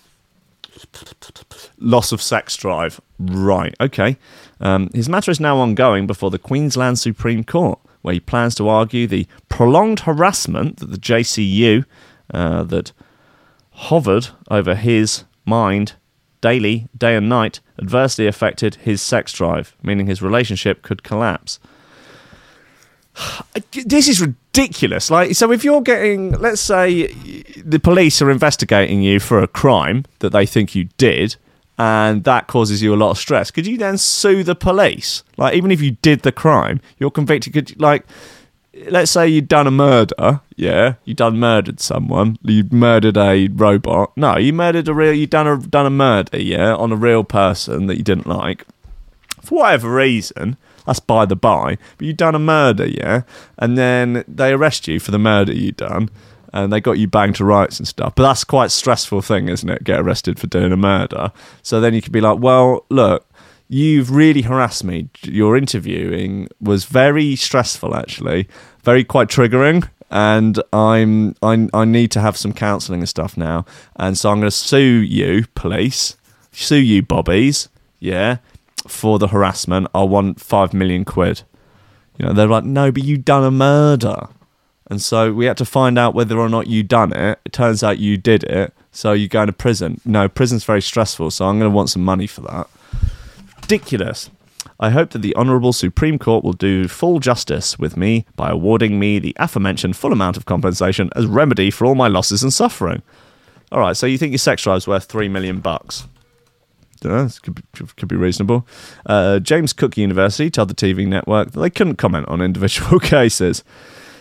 [1.78, 3.00] loss of sex drive.
[3.20, 3.76] Right.
[3.80, 4.18] Okay.
[4.60, 8.70] Um, his matter is now ongoing before the Queensland Supreme Court, where he plans to
[8.70, 11.86] argue the prolonged harassment that the JCU
[12.34, 12.92] uh, that
[13.72, 15.94] hovered over his mind
[16.44, 21.58] daily, day and night, adversely affected his sex drive, meaning his relationship could collapse.
[23.86, 25.10] this is ridiculous.
[25.10, 27.08] Like, so if you're getting, let's say,
[27.64, 31.38] the police are investigating you for a crime that they think you did,
[31.78, 35.24] and that causes you a lot of stress, could you then sue the police?
[35.38, 37.54] Like, even if you did the crime, you're convicted.
[37.54, 38.06] Could like,
[38.90, 44.16] let's say you'd done a murder, yeah, you done murdered someone, you murdered a robot.
[44.16, 47.24] No, you murdered a real, you done a done a murder, yeah, on a real
[47.24, 48.66] person that you didn't like
[49.42, 50.58] for whatever reason.
[50.86, 53.22] That's by the by, but you done a murder, yeah,
[53.58, 56.10] and then they arrest you for the murder you done,
[56.52, 58.16] and they got you banged to rights and stuff.
[58.16, 59.84] But that's quite a stressful thing, isn't it?
[59.84, 61.32] Get arrested for doing a murder.
[61.62, 63.26] So then you could be like, well, look,
[63.70, 65.10] you've really harassed me.
[65.24, 68.48] Your interviewing was very stressful, actually,
[68.84, 69.90] very quite triggering.
[70.10, 73.66] And I'm I, I need to have some counselling and stuff now.
[73.96, 76.16] And so I'm going to sue you, police,
[76.52, 78.38] sue you, bobbies, yeah,
[78.88, 79.88] for the harassment.
[79.94, 81.44] I want five million quid.
[82.18, 84.28] You know, they're like, no, but you done a murder.
[84.88, 87.40] And so we had to find out whether or not you done it.
[87.46, 88.74] It turns out you did it.
[88.92, 90.00] So you're going to prison.
[90.06, 91.32] No, prison's very stressful.
[91.32, 92.68] So I'm going to want some money for that
[93.64, 94.30] ridiculous.
[94.80, 99.00] I hope that the Honourable Supreme Court will do full justice with me by awarding
[99.00, 103.02] me the aforementioned full amount of compensation as remedy for all my losses and suffering.
[103.72, 106.08] All right, so you think your sex drive's worth three million bucks?
[107.02, 107.64] This could be,
[107.98, 108.68] could be reasonable.
[109.06, 113.64] Uh, James Cook University told the TV network that they couldn't comment on individual cases.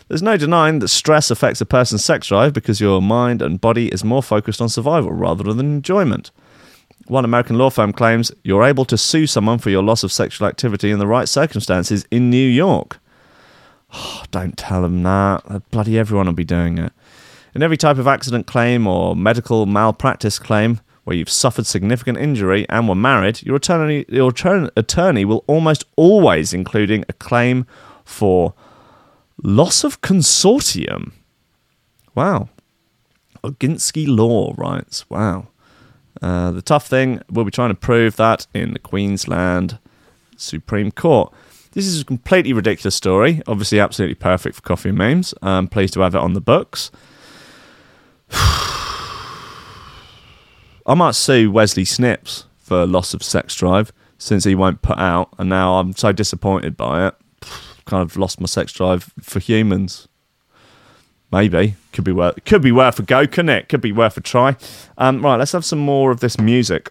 [0.08, 3.88] There's no denying that stress affects a person's sex drive because your mind and body
[3.88, 6.30] is more focused on survival rather than enjoyment.
[7.06, 10.46] One American law firm claims you're able to sue someone for your loss of sexual
[10.46, 13.00] activity in the right circumstances in New York.
[13.92, 15.42] Oh, don't tell them that.
[15.46, 16.92] Uh, Bloody everyone will be doing it.
[17.54, 22.64] In every type of accident claim or medical malpractice claim where you've suffered significant injury
[22.68, 24.32] and were married, your attorney, your
[24.76, 27.66] attorney, will almost always including a claim
[28.04, 28.54] for
[29.42, 31.12] loss of consortium.
[32.14, 32.48] Wow.
[33.42, 35.48] Oginski Law writes, wow.
[36.22, 39.78] Uh, the tough thing, we'll be trying to prove that in the Queensland
[40.36, 41.32] Supreme Court.
[41.72, 43.42] This is a completely ridiculous story.
[43.46, 45.34] Obviously, absolutely perfect for coffee and memes.
[45.42, 46.90] I'm pleased to have it on the books.
[48.30, 49.24] I
[50.94, 55.48] might sue Wesley Snipes for loss of sex drive since he won't put out, and
[55.48, 57.14] now I'm so disappointed by it.
[57.84, 60.06] Kind of lost my sex drive for humans.
[61.32, 63.68] Maybe could be worth could be worth a go, couldn't it?
[63.70, 64.54] Could be worth a try.
[64.98, 66.90] Um, right, let's have some more of this music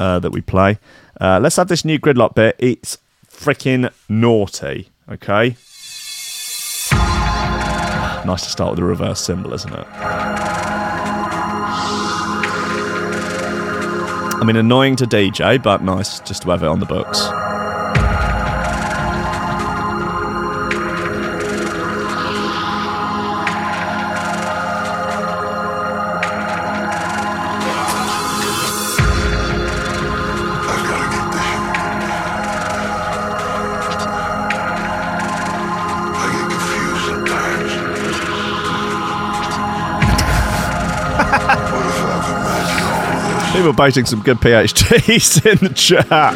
[0.00, 0.78] uh, that we play.
[1.20, 2.56] Uh, let's have this new Gridlok bit.
[2.58, 2.98] It's
[3.30, 4.90] freaking naughty.
[5.08, 5.56] Okay.
[8.26, 9.86] Nice to start with the reverse cymbal, isn't it?
[14.40, 17.28] I mean, annoying to DJ, but nice just to have it on the books.
[43.72, 43.76] This?
[43.76, 46.34] People some good PhDs in the chat.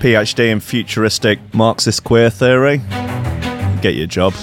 [0.00, 2.82] PhD in futuristic Marxist queer theory.
[3.80, 4.34] Get your job.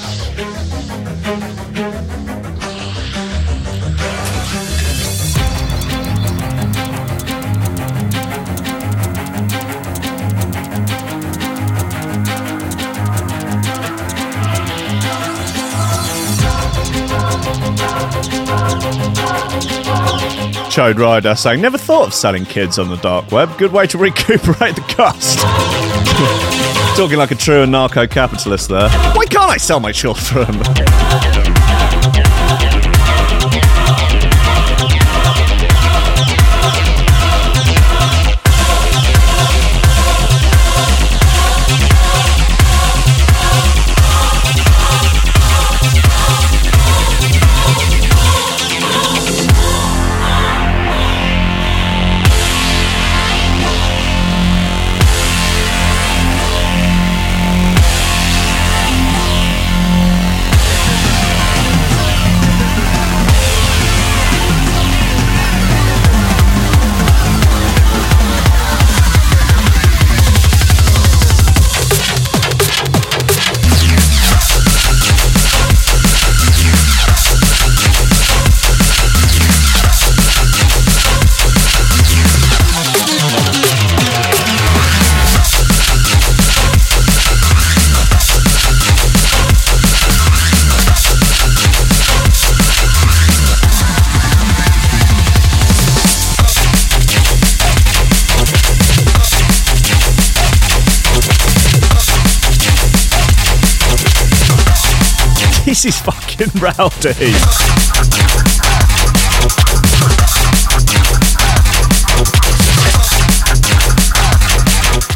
[20.82, 23.56] Chode Rider saying, Never thought of selling kids on the dark web.
[23.60, 25.38] Good way to recuperate the cost.
[26.98, 28.90] Talking like a true anarcho capitalist there.
[29.14, 30.48] Why can't I sell my children?
[105.82, 107.34] this is fucking rowdy.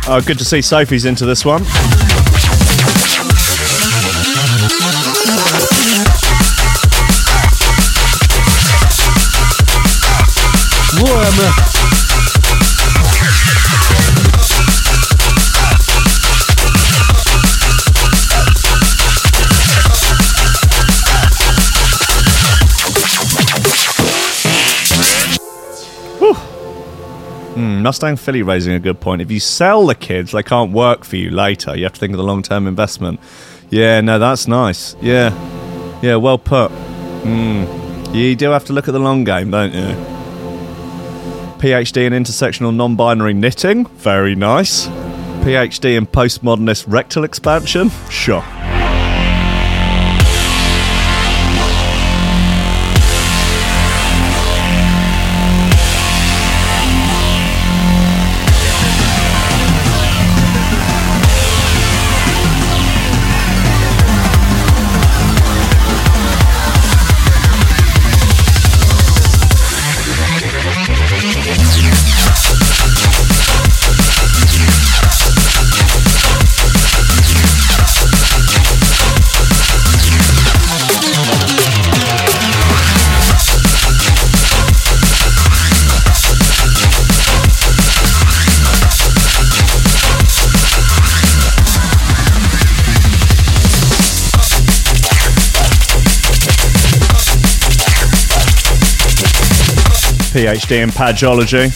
[0.07, 1.63] Oh, good to see Sophie's into this one.
[10.99, 11.74] Warm.
[27.55, 29.21] Hmm, Mustang Philly raising a good point.
[29.21, 31.75] If you sell the kids, they can't work for you later.
[31.75, 33.19] You have to think of the long term investment.
[33.69, 34.95] Yeah, no, that's nice.
[35.01, 35.31] Yeah.
[36.01, 36.69] Yeah, well put.
[36.69, 37.63] Hmm.
[38.13, 39.95] You do have to look at the long game, don't you?
[41.59, 43.85] PhD in intersectional non binary knitting.
[43.85, 44.87] Very nice.
[45.45, 47.89] PhD in postmodernist rectal expansion.
[48.09, 48.43] Sure.
[100.35, 101.69] PhD in pageology.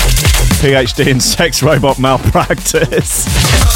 [0.60, 3.26] PhD in sex robot malpractice.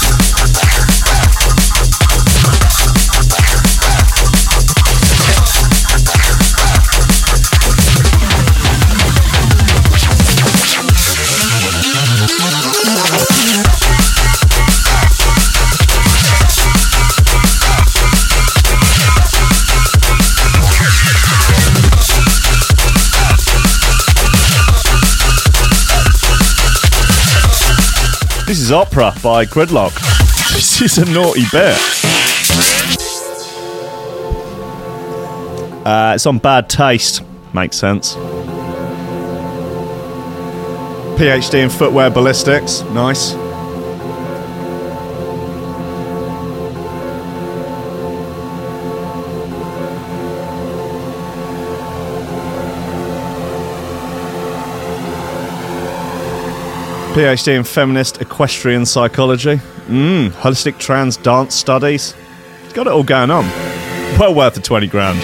[28.54, 29.96] This is Opera by Gridlok.
[30.54, 31.76] This is a naughty bit.
[35.84, 37.24] Uh, it's on Bad Taste.
[37.52, 38.14] Makes sense.
[41.18, 42.84] PhD in footwear ballistics.
[42.92, 43.34] Nice.
[57.14, 59.58] PhD in feminist equestrian psychology.
[59.86, 62.16] Mmm, holistic trans dance studies.
[62.74, 63.46] Got it all going on.
[64.20, 65.20] Well worth the 20 grand.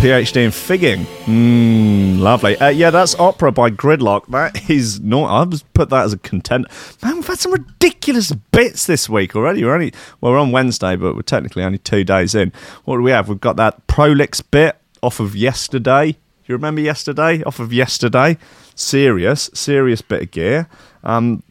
[0.00, 1.04] PhD in figging.
[1.26, 2.56] Mmm, lovely.
[2.56, 4.26] Uh, yeah, that's opera by Gridlok.
[4.28, 5.50] That is not.
[5.50, 6.66] Just put that as a content.
[7.02, 9.62] Man, we've had some ridiculous bits this week already.
[9.62, 12.54] We're only well, we're on Wednesday, but we're technically only two days in.
[12.84, 13.28] What do we have?
[13.28, 16.16] We've got that Prolix bit off of yesterday.
[16.46, 17.42] You remember yesterday?
[17.42, 18.38] Off of yesterday.
[18.80, 20.66] Serious, serious bit of gear.
[21.04, 21.42] Um,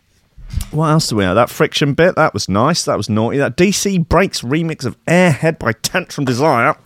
[0.72, 1.36] what else do we have?
[1.36, 2.86] That friction bit, that was nice.
[2.86, 3.38] That was naughty.
[3.38, 6.76] That DC Breaks remix of Airhead by Tantrum Desire.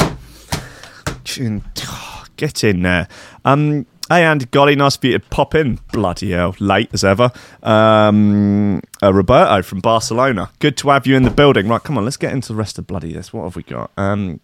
[2.36, 3.08] Get in there.
[3.45, 5.79] Um, hey, Andy Golly, nice for you to pop in.
[5.91, 7.31] Bloody hell, late as ever.
[7.61, 10.51] Um, uh, Roberto from Barcelona.
[10.59, 11.67] Good to have you in the building.
[11.67, 13.31] Right, come on, let's get into the rest of bloody this.
[13.33, 13.91] What have we got?
[13.97, 14.39] Um,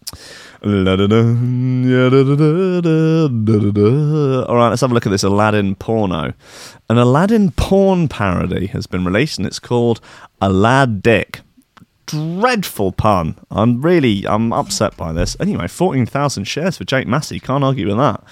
[0.62, 0.70] all
[4.56, 6.32] right, let's have a look at this Aladdin porno.
[6.88, 10.00] An Aladdin porn parody has been released, and it's called
[10.40, 11.40] Alad-Dick
[12.06, 13.36] dreadful pun.
[13.52, 15.36] I'm really I'm upset by this.
[15.38, 17.38] Anyway, 14,000 shares for Jake Massey.
[17.38, 18.24] Can't argue with that.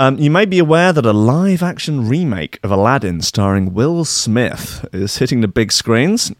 [0.00, 4.88] Um, you may be aware that a live action remake of Aladdin starring Will Smith
[4.92, 6.30] is hitting the big screens.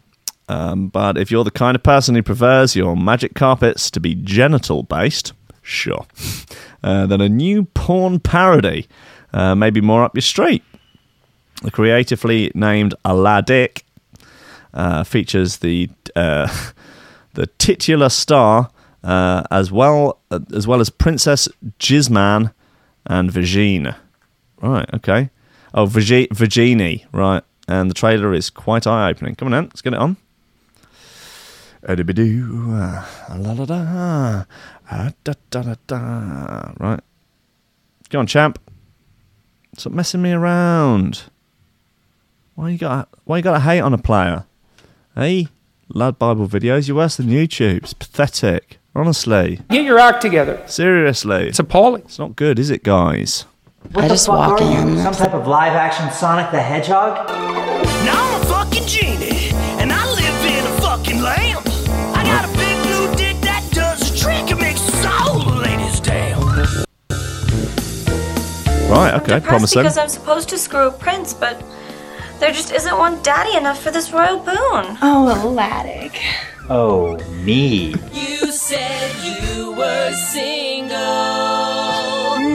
[0.47, 4.15] Um, but if you're the kind of person who prefers your magic carpets to be
[4.15, 6.05] genital based, sure,
[6.83, 8.87] uh, then a new porn parody
[9.33, 10.63] uh, may be more up your street.
[11.61, 13.83] The creatively named Aladic
[14.73, 16.47] uh, features the uh,
[17.33, 18.69] the titular star
[19.03, 22.53] uh, as well uh, as well as Princess Jizman
[23.05, 23.91] and Virginie.
[24.61, 25.29] Right, okay.
[25.73, 27.43] Oh, Virgi- Virginie, right.
[27.67, 29.35] And the trailer is quite eye opening.
[29.35, 30.17] Come on, then, let's get it on.
[36.79, 36.99] Right.
[38.09, 38.59] Go on, champ.
[39.77, 41.23] Stop messing me around.
[42.55, 44.45] Why you got why you got to hate on a player?
[45.15, 45.47] Hey,
[45.87, 47.83] lad Bible videos, you're worse than YouTube.
[47.83, 48.78] It's pathetic.
[48.95, 50.61] Honestly, Get your act together.
[50.65, 52.01] seriously, It's appalling.
[52.05, 53.45] it's not good, is it, guys?
[53.93, 54.79] What I the just fuck walk are you?
[54.79, 54.97] in.
[54.97, 57.27] Some type of live action Sonic the Hedgehog?
[58.03, 61.65] Now I'm a fucking genie, and I live in a fucking lamp.
[62.17, 65.99] I got a big blue dick that does a trick and makes all the ladies
[66.01, 66.85] dance.
[68.89, 69.83] Right, okay, Depressed promising.
[69.83, 71.63] because I'm supposed to screw a prince, but
[72.39, 74.97] there just isn't one daddy enough for this royal boon.
[75.01, 76.11] Oh, Aladdin.
[76.71, 77.95] Oh, me.
[78.13, 80.95] You said you were single.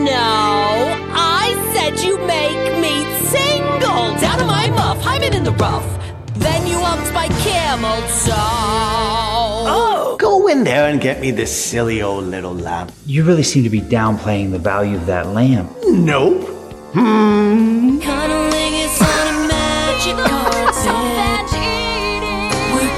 [0.04, 4.14] No, I said you make me single.
[4.20, 5.84] Down to my muff, I'm in the rough.
[6.34, 8.34] Then you upped my camel toe.
[9.66, 10.16] Oh.
[10.20, 12.92] Go in there and get me this silly old little lamp.
[13.06, 15.72] You really seem to be downplaying the value of that lamp.
[15.88, 16.48] Nope.
[16.92, 17.64] Hmm.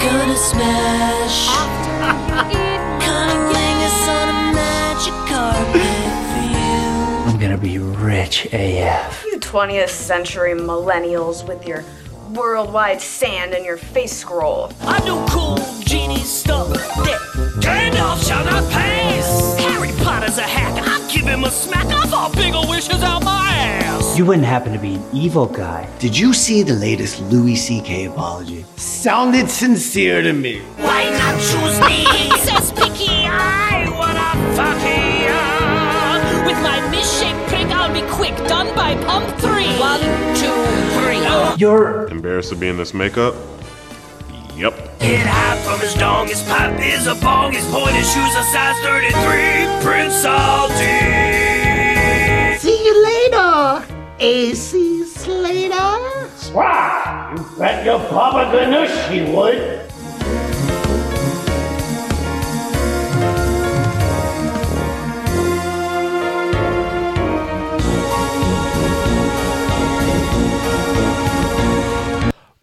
[6.33, 6.57] for you.
[7.27, 9.25] I'm gonna be rich AF.
[9.27, 11.85] You 20th century millennials with your
[12.31, 14.73] worldwide sand and your face scroll.
[14.83, 17.21] I do cool genie stuff that
[17.61, 19.57] Gandalf shall not pass.
[19.59, 20.86] Harry Potter's a hack.
[21.17, 21.87] I give him a smack.
[21.87, 24.19] I fall big wishes out my ass.
[24.19, 25.89] You wouldn't happen to be an evil guy.
[25.99, 28.05] Did you see the latest Louis C.K.
[28.05, 28.67] apology?
[28.77, 30.61] Sounded sincere to me.
[30.77, 32.05] Why not choose me?
[32.45, 34.77] Says Picky, I wanna fuck
[35.25, 36.45] ya.
[36.47, 38.37] With my misshaped prick, I'll be quick.
[38.47, 39.73] Done by pump three.
[39.81, 40.01] One,
[40.37, 40.53] two,
[41.01, 41.25] three.
[41.25, 41.57] Oh.
[41.59, 43.35] You're Embarrassed to be in this makeup?
[44.57, 45.01] Yep.
[45.01, 48.43] Get high from his dong, his pipe is a bong, his point, his shoes a
[48.45, 49.85] size 33.
[49.85, 50.97] Prince Salty.
[52.57, 53.85] See you later,
[54.19, 56.31] AC Slater.
[56.37, 57.37] Swat!
[57.37, 59.86] You bet your Papa Ganoush he would.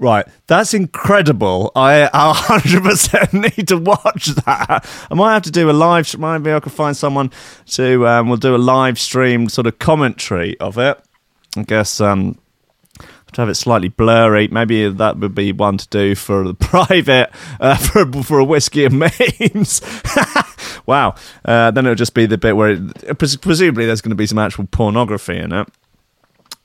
[0.03, 1.71] Right, that's incredible.
[1.77, 4.85] I 100% need to watch that.
[5.09, 6.05] I might have to do a live.
[6.05, 6.43] Stream.
[6.43, 7.31] Maybe I could find someone
[7.67, 8.05] to.
[8.05, 11.01] Um, we'll do a live stream sort of commentary of it.
[11.55, 12.37] I guess um,
[12.99, 14.49] to have it slightly blurry.
[14.49, 17.31] Maybe that would be one to do for the private
[17.61, 19.79] uh, for for a whiskey and memes.
[20.85, 21.15] wow.
[21.45, 24.37] Uh, then it'll just be the bit where it, presumably there's going to be some
[24.37, 25.69] actual pornography in it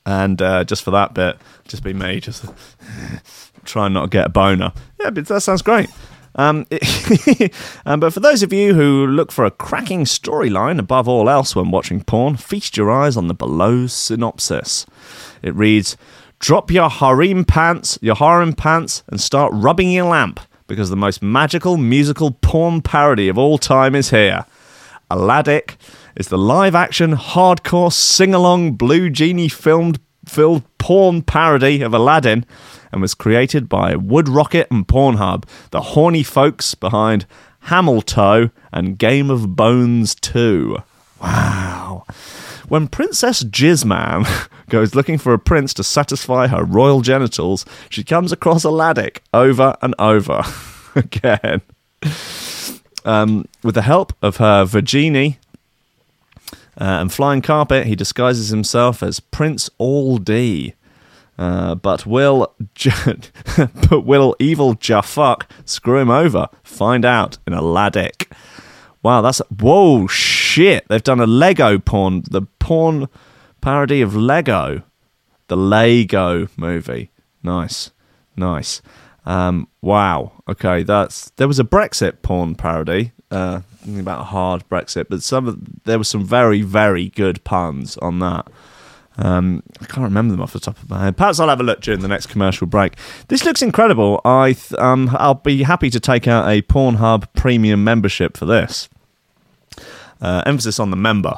[0.09, 1.37] and uh, just for that bit,
[1.69, 2.47] just be me, just
[3.65, 4.73] trying not to get a boner.
[4.99, 5.91] Yeah, but that sounds great.
[6.35, 7.53] Um, it-
[7.87, 11.55] um, but for those of you who look for a cracking storyline above all else
[11.55, 14.87] when watching porn, feast your eyes on the below synopsis.
[15.43, 15.99] It reads:
[16.39, 21.21] Drop your harem pants, your harem pants, and start rubbing your lamp because the most
[21.23, 24.47] magical musical porn parody of all time is here.
[25.11, 25.77] Aladic
[26.17, 32.45] is the live action, hardcore, sing along Blue Genie filmed filled porn parody of Aladdin
[32.93, 37.27] and was created by Wood Rocket and Pornhub, the horny folks behind
[37.61, 40.77] Hamilton and Game of Bones 2.
[41.23, 42.05] Wow.
[42.69, 44.27] When Princess Jizzman
[44.69, 49.75] goes looking for a prince to satisfy her royal genitals, she comes across Aladic over
[49.81, 50.43] and over
[50.95, 51.63] again.
[53.09, 55.39] Um, with the help of her Virginie
[56.79, 60.75] uh, and flying carpet, he disguises himself as Prince All D.
[61.39, 62.55] Uh, but will
[63.89, 66.49] but will evil Jafuk screw him over?
[66.63, 68.11] Find out in Aladdin.
[69.03, 70.87] Wow, that's whoa shit!
[70.89, 73.09] They've done a Lego porn, the porn
[73.63, 74.83] parody of Lego,
[75.47, 77.11] the Lego movie.
[77.43, 77.91] Nice,
[78.37, 78.83] nice.
[79.29, 80.33] Um, wow.
[80.49, 83.13] Okay, that's there was a Brexit porn parody.
[83.31, 83.61] Uh,
[83.99, 88.19] about a hard Brexit, but some of, there was some very very good puns on
[88.21, 88.49] that.
[89.19, 91.17] Um, I can't remember them off the top of my head.
[91.17, 92.95] Perhaps I'll have a look during the next commercial break.
[93.27, 94.21] This looks incredible.
[94.25, 98.89] I th- um, I'll be happy to take out a Pornhub premium membership for this.
[100.23, 101.37] Uh, emphasis on the member.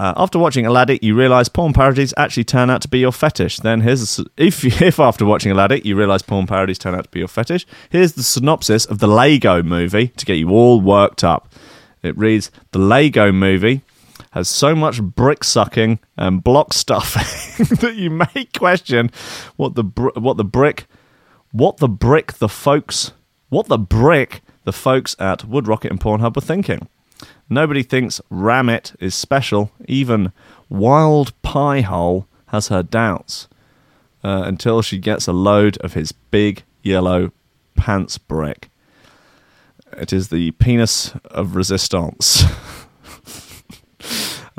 [0.00, 3.58] Uh, after watching Aladdin, you realise porn parodies actually turn out to be your fetish.
[3.58, 7.10] Then here's a if if after watching Aladdin you realise porn parodies turn out to
[7.10, 7.66] be your fetish.
[7.90, 11.52] Here's the synopsis of the Lego Movie to get you all worked up.
[12.02, 13.82] It reads: The Lego Movie
[14.30, 19.10] has so much brick sucking and block stuffing that you may question
[19.56, 20.86] what the br- what the brick
[21.52, 23.12] what the brick the folks
[23.50, 26.88] what the brick the folks at Wood Rocket and Pornhub were thinking.
[27.48, 29.70] Nobody thinks Ramit is special.
[29.86, 30.32] Even
[30.68, 33.48] Wild Pie Hole has her doubts
[34.22, 37.32] uh, until she gets a load of his big yellow
[37.74, 38.70] pants brick.
[39.96, 42.44] It is the penis of resistance.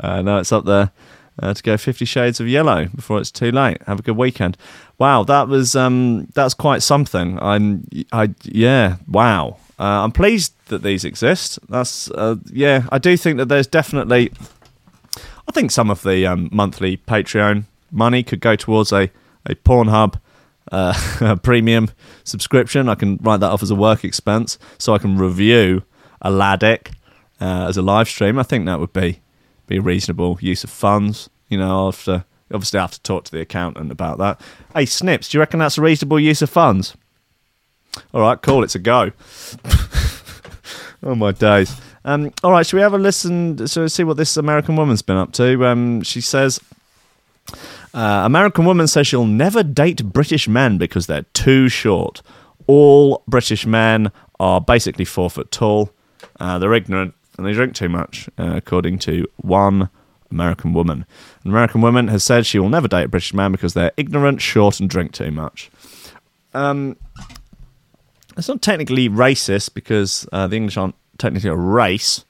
[0.00, 0.92] uh, no, it's up there
[1.40, 3.80] uh, to go Fifty Shades of Yellow before it's too late.
[3.86, 4.56] Have a good weekend.
[4.98, 7.38] Wow, that was um, that's quite something.
[7.40, 9.56] I'm, I yeah, wow.
[9.78, 11.58] Uh, I'm pleased that these exist.
[11.68, 12.84] That's uh, yeah.
[12.90, 14.32] I do think that there's definitely.
[15.48, 19.10] I think some of the um, monthly Patreon money could go towards a
[19.46, 20.20] a Pornhub
[20.70, 21.90] uh, premium
[22.24, 22.88] subscription.
[22.88, 25.82] I can write that off as a work expense, so I can review
[26.20, 26.78] Aladdin
[27.40, 28.38] uh, as a live stream.
[28.38, 29.20] I think that would be
[29.66, 31.30] be a reasonable use of funds.
[31.48, 34.40] You know, I'll have to, obviously I have to talk to the accountant about that.
[34.74, 36.96] Hey, Snips, do you reckon that's a reasonable use of funds?
[38.14, 38.64] All right, cool.
[38.64, 39.12] It's a go.
[41.02, 41.74] oh my days.
[42.04, 43.66] Um, all right, should we have a listen?
[43.66, 45.66] So see what this American woman's been up to.
[45.66, 46.60] Um, she says.
[47.94, 52.22] Uh, American woman says she'll never date British men because they're too short.
[52.66, 55.90] All British men are basically four foot tall.
[56.40, 59.90] Uh, they're ignorant and they drink too much, uh, according to one
[60.30, 61.04] American woman.
[61.44, 64.40] An American woman has said she will never date a British man because they're ignorant,
[64.40, 65.70] short, and drink too much.
[66.54, 66.96] Um,
[68.36, 72.24] it's not technically racist because uh, the English aren't technically a race.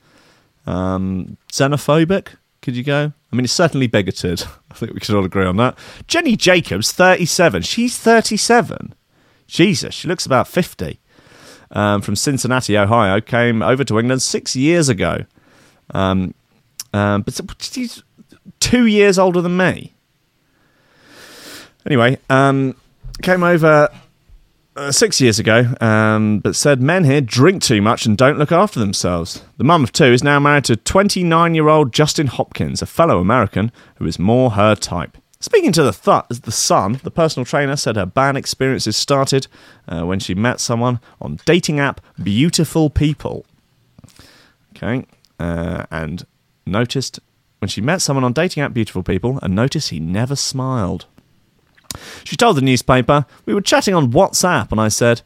[0.66, 2.28] Um, xenophobic,
[2.60, 3.12] could you go?
[3.32, 4.44] I mean, it's certainly bigoted.
[4.70, 5.78] I think we can all agree on that.
[6.06, 7.62] Jenny Jacobs, 37.
[7.62, 8.94] She's 37.
[9.46, 10.98] Jesus, she looks about 50.
[11.72, 15.24] Um, from Cincinnati, Ohio, came over to England six years ago.
[15.94, 16.34] Um,
[16.92, 18.02] um, but she's
[18.60, 19.94] two years older than me.
[21.86, 22.76] Anyway, um,
[23.22, 23.88] came over
[24.76, 28.52] uh, six years ago, um, but said men here drink too much and don't look
[28.52, 29.42] after themselves.
[29.58, 33.18] The mum of two is now married to 29 year old Justin Hopkins, a fellow
[33.18, 35.18] American who is more her type.
[35.40, 39.48] Speaking to the, th- the Sun, the personal trainer said her bad experiences started
[39.88, 43.44] uh, when she met someone on dating app Beautiful People.
[44.76, 45.04] Okay,
[45.40, 46.24] uh, and
[46.64, 47.18] noticed
[47.58, 51.06] when she met someone on dating app Beautiful People and noticed he never smiled.
[52.24, 55.22] She told the newspaper, We were chatting on WhatsApp, and I said,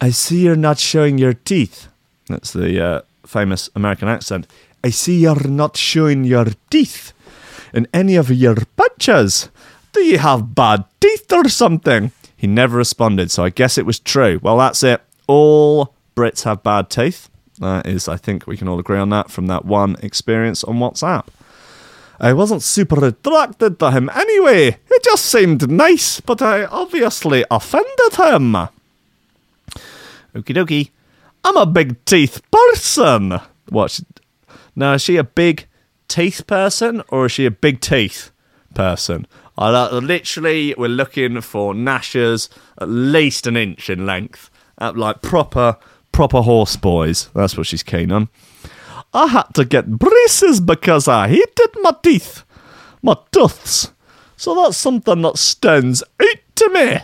[0.00, 1.88] I see you're not showing your teeth.
[2.28, 4.46] That's the uh, famous American accent.
[4.84, 7.12] I see you're not showing your teeth
[7.72, 9.48] in any of your pictures.
[9.92, 12.12] Do you have bad teeth or something?
[12.36, 14.40] He never responded, so I guess it was true.
[14.42, 15.00] Well, that's it.
[15.28, 17.28] All Brits have bad teeth.
[17.60, 20.78] That is, I think we can all agree on that from that one experience on
[20.78, 21.26] WhatsApp.
[22.20, 24.78] I wasn't super attracted to him anyway.
[24.90, 28.52] It just seemed nice, but I obviously offended him.
[30.34, 30.90] Okie dokie.
[31.44, 33.40] I'm a big teeth person.
[33.68, 34.00] What?
[34.76, 35.66] Now, is she a big
[36.06, 38.30] teeth person or is she a big teeth
[38.74, 39.26] person?
[39.58, 42.48] I literally, we're looking for gnashers
[42.80, 44.48] at least an inch in length,
[44.80, 45.76] like proper,
[46.10, 47.28] proper horse boys.
[47.34, 48.28] That's what she's keen on.
[49.14, 52.44] I had to get braces because I hated my teeth,
[53.02, 53.92] my tooths.
[54.36, 56.98] So that's something that stands out to me.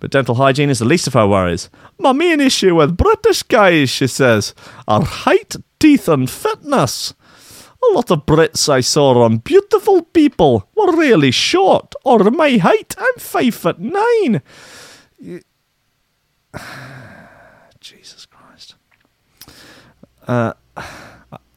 [0.00, 1.68] But dental hygiene is the least of her worries.
[1.98, 4.54] My main issue with British guys, she says,
[4.86, 7.14] are height, teeth, and fitness.
[7.82, 12.94] A lot of Brits I saw on beautiful people were really short, or my height,
[12.98, 14.42] I'm five foot nine.
[17.80, 18.74] Jesus Christ.
[20.26, 20.52] Uh,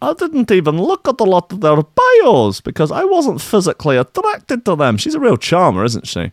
[0.01, 4.65] I didn't even look at a lot of their bios because I wasn't physically attracted
[4.65, 4.97] to them.
[4.97, 6.31] She's a real charmer, isn't she?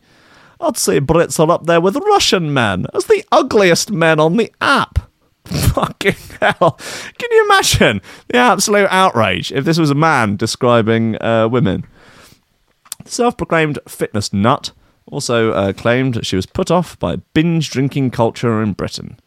[0.60, 4.52] I'd say Brits are up there with Russian men as the ugliest men on the
[4.60, 5.10] app.
[5.44, 6.78] Fucking hell.
[7.18, 11.86] Can you imagine the absolute outrage if this was a man describing uh, women?
[13.04, 14.72] The self proclaimed fitness nut
[15.06, 19.18] also uh, claimed she was put off by binge drinking culture in Britain.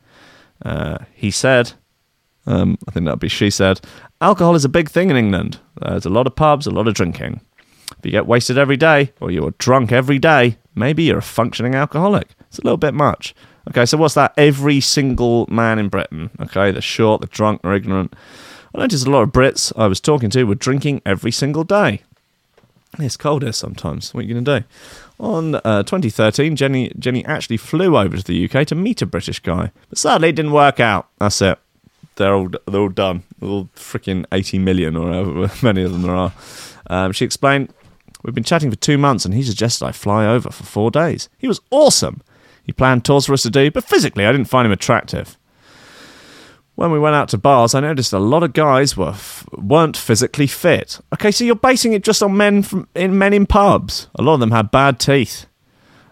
[0.64, 1.74] Uh, he said,
[2.46, 3.82] um, I think that'd be she said,
[4.20, 5.60] alcohol is a big thing in England.
[5.80, 7.42] There's a lot of pubs, a lot of drinking.
[7.98, 11.76] If you get wasted every day, or you're drunk every day, maybe you're a functioning
[11.76, 12.30] alcoholic.
[12.42, 13.36] It's a little bit much.
[13.70, 14.34] Okay, so what's that?
[14.38, 18.14] Every single man in Britain, okay, the short, the drunk, or ignorant.
[18.74, 22.02] I noticed a lot of Brits I was talking to were drinking every single day.
[23.00, 24.14] It's cold here sometimes.
[24.14, 24.66] What are you going to do?
[25.20, 29.39] On uh, 2013, Jenny Jenny actually flew over to the UK to meet a British
[29.39, 31.08] guy, but sadly it didn't work out.
[31.20, 31.60] That's it.
[32.16, 33.24] They're all they're all done.
[33.41, 36.34] All freaking 80 million or however many of them there are.
[36.88, 37.74] Um, she explained,
[38.24, 41.30] "We've been chatting for two months, and he suggested I fly over for four days.
[41.38, 42.22] He was awesome.
[42.64, 45.38] He planned tours for us to do, but physically I didn't find him attractive."
[46.76, 49.97] When we went out to bars, I noticed a lot of guys were f- weren't
[49.97, 50.99] physically fit.
[51.14, 54.07] Okay, so you're basing it just on men from in men in pubs.
[54.16, 55.45] A lot of them had bad teeth.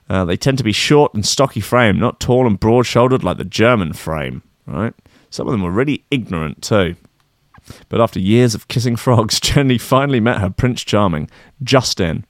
[0.10, 3.38] Uh, they tend to be short and stocky frame, not tall and broad shouldered like
[3.38, 4.44] the German frame.
[4.68, 4.94] Right?
[5.30, 6.96] Some of them were really ignorant too.
[7.90, 11.30] But after years of kissing frogs, Jenny finally met her Prince Charming,
[11.64, 12.26] Justin.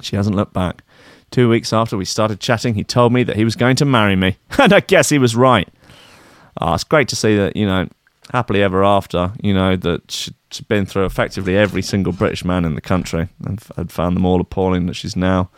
[0.00, 0.82] She hasn't looked back.
[1.30, 4.16] Two weeks after we started chatting, he told me that he was going to marry
[4.16, 4.36] me.
[4.58, 5.68] And I guess he was right.
[6.60, 7.88] Ah, it's great to see that, you know,
[8.32, 10.34] happily ever after, you know, that she's
[10.66, 14.40] been through effectively every single British man in the country and had found them all
[14.40, 15.50] appalling that she's now,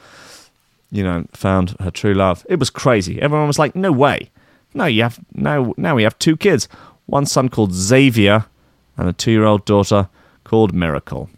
[0.90, 2.44] you know, found her true love.
[2.48, 3.20] It was crazy.
[3.20, 4.30] Everyone was like, no way.
[4.74, 6.68] No, you have, now, now we have two kids.
[7.06, 8.46] One son called Xavier
[8.96, 10.08] and a two year old daughter
[10.44, 11.28] called Miracle.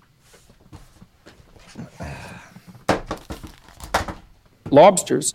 [4.71, 5.33] Lobsters.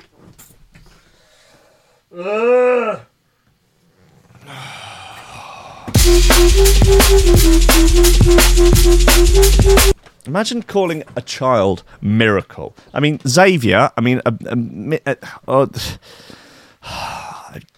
[10.26, 12.76] Imagine calling a child miracle.
[12.94, 13.92] I mean, Xavier.
[13.96, 15.16] I mean, a, a, mi- a,
[15.48, 15.70] oh,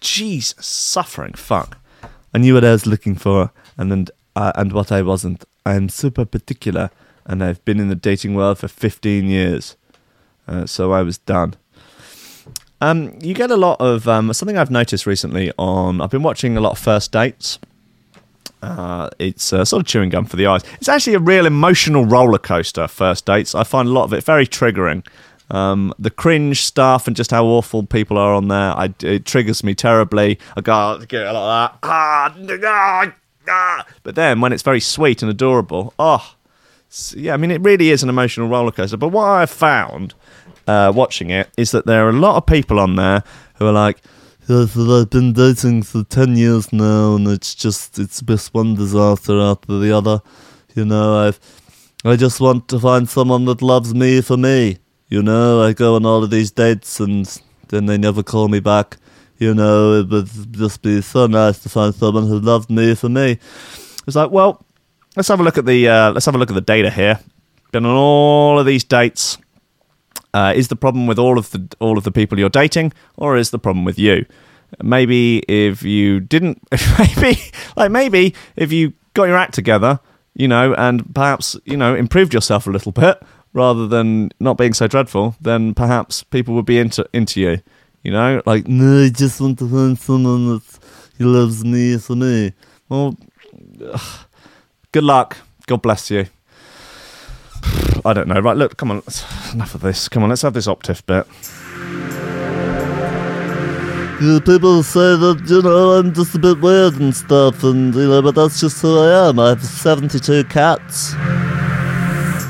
[0.00, 1.34] Jesus, suffering.
[1.34, 1.78] Fuck.
[2.34, 4.06] I knew what I was looking for, and then
[4.36, 5.44] uh, and what I wasn't.
[5.66, 6.90] I am super particular,
[7.26, 9.76] and I've been in the dating world for fifteen years,
[10.46, 11.54] uh, so I was done.
[12.80, 16.00] Um, you get a lot of um, something I've noticed recently on.
[16.00, 17.58] I've been watching a lot of first dates.
[18.62, 20.62] Uh, it's uh, sort of chewing gum for the eyes.
[20.74, 22.86] It's actually a real emotional roller coaster.
[22.88, 25.04] First dates, I find a lot of it very triggering.
[25.50, 29.64] Um, the cringe stuff and just how awful people are on there, I, it triggers
[29.64, 30.38] me terribly.
[30.56, 31.78] I go, "Oh, lot of that.
[31.82, 32.34] Ah,
[32.64, 33.12] ah,
[33.48, 33.86] ah.
[34.04, 36.34] But then when it's very sweet and adorable, oh,
[37.14, 38.96] yeah, I mean, it really is an emotional roller coaster.
[38.96, 40.14] But what I've found
[40.66, 43.24] uh, watching it is that there are a lot of people on there
[43.56, 44.00] who are like,
[44.48, 49.78] I've been dating for 10 years now, and it's just, it's just one disaster after
[49.78, 50.22] the other.
[50.74, 51.40] You know, I've,
[52.04, 54.78] I just want to find someone that loves me for me.
[55.10, 57.26] You know, I go on all of these dates, and
[57.68, 58.96] then they never call me back.
[59.38, 63.08] You know, it would just be so nice to find someone who loved me for
[63.08, 63.40] me.
[64.06, 64.64] It's like, well,
[65.16, 67.18] let's have a look at the, uh, let's have a look at the data here.
[67.72, 69.36] Been on all of these dates.
[70.32, 73.36] Uh, is the problem with all of the all of the people you're dating, or
[73.36, 74.24] is the problem with you?
[74.80, 76.62] Maybe if you didn't,
[77.00, 77.40] maybe
[77.76, 79.98] like maybe if you got your act together,
[80.34, 83.20] you know, and perhaps you know improved yourself a little bit
[83.52, 87.60] rather than not being so dreadful, then perhaps people would be into into you.
[88.02, 90.78] You know, like no, I just want to find someone that
[91.18, 92.52] who loves me for me.
[92.88, 93.16] Well,
[93.92, 94.26] ugh,
[94.92, 95.36] good luck.
[95.66, 96.26] God bless you.
[98.04, 98.40] I don't know.
[98.40, 99.02] Right, look, come on.
[99.52, 100.08] Enough of this.
[100.08, 101.26] Come on, let's have this octave bit.
[104.44, 108.20] People say that, you know, I'm just a bit weird and stuff, and, you know,
[108.20, 109.38] but that's just who I am.
[109.38, 111.14] I have 72 cats.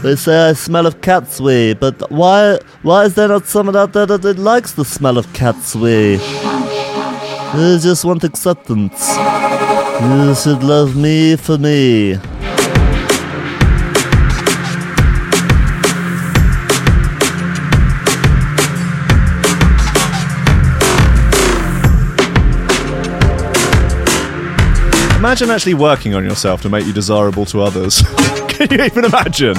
[0.02, 3.92] They say I smell of cat's wee, but why why is there not someone out
[3.92, 6.16] there that likes the smell of cat's wee?
[6.16, 9.14] They just want acceptance.
[10.00, 12.12] You should love me for me.
[25.18, 28.02] Imagine actually working on yourself to make you desirable to others.
[28.60, 29.54] Can you even imagine?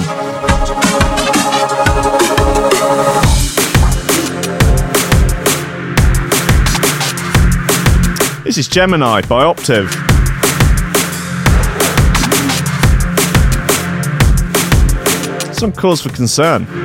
[8.44, 9.90] This is Gemini by Optiv.
[15.52, 16.81] Some cause for concern.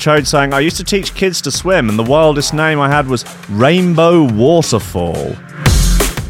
[0.00, 3.06] Chode saying, I used to teach kids to swim, and the wildest name I had
[3.06, 5.36] was Rainbow Waterfall.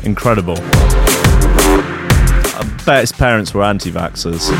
[0.03, 0.57] Incredible.
[2.59, 4.51] I bet his parents were anti vaxxers.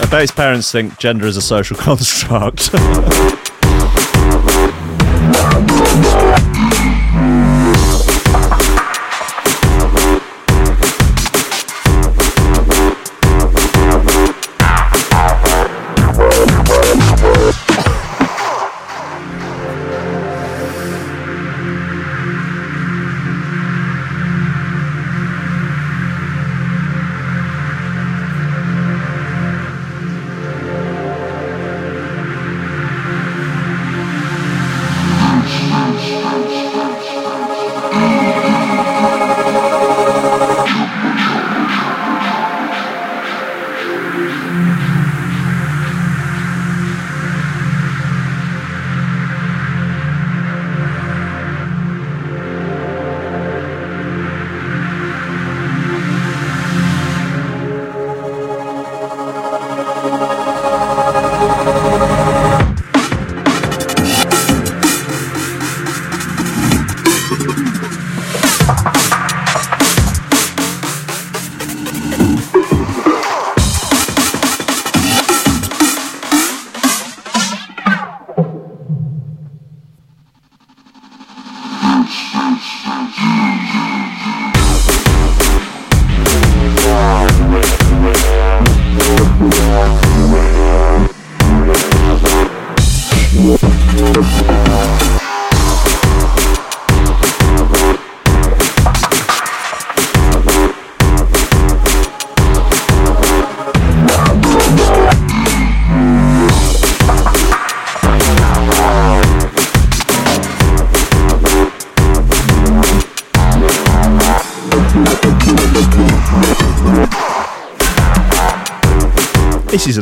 [0.00, 2.70] I bet his parents think gender is a social construct.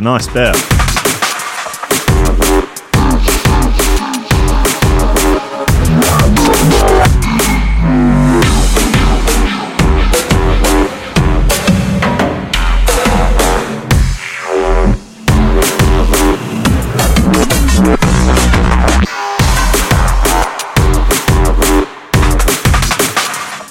[0.03, 0.53] nice bit.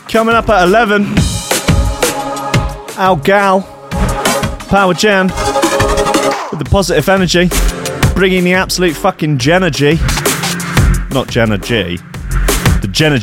[0.09, 1.07] Coming up at 11,
[2.99, 3.63] our gal,
[4.69, 5.31] Power Jen,
[6.53, 7.49] with the positive energy,
[8.15, 9.99] bringing the absolute fucking Jenna G.
[11.11, 13.19] Not Jenna G, the Jenna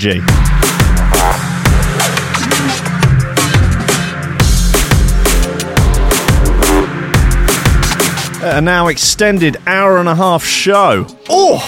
[8.42, 11.06] A now extended hour and a half show.
[11.30, 11.60] Oh!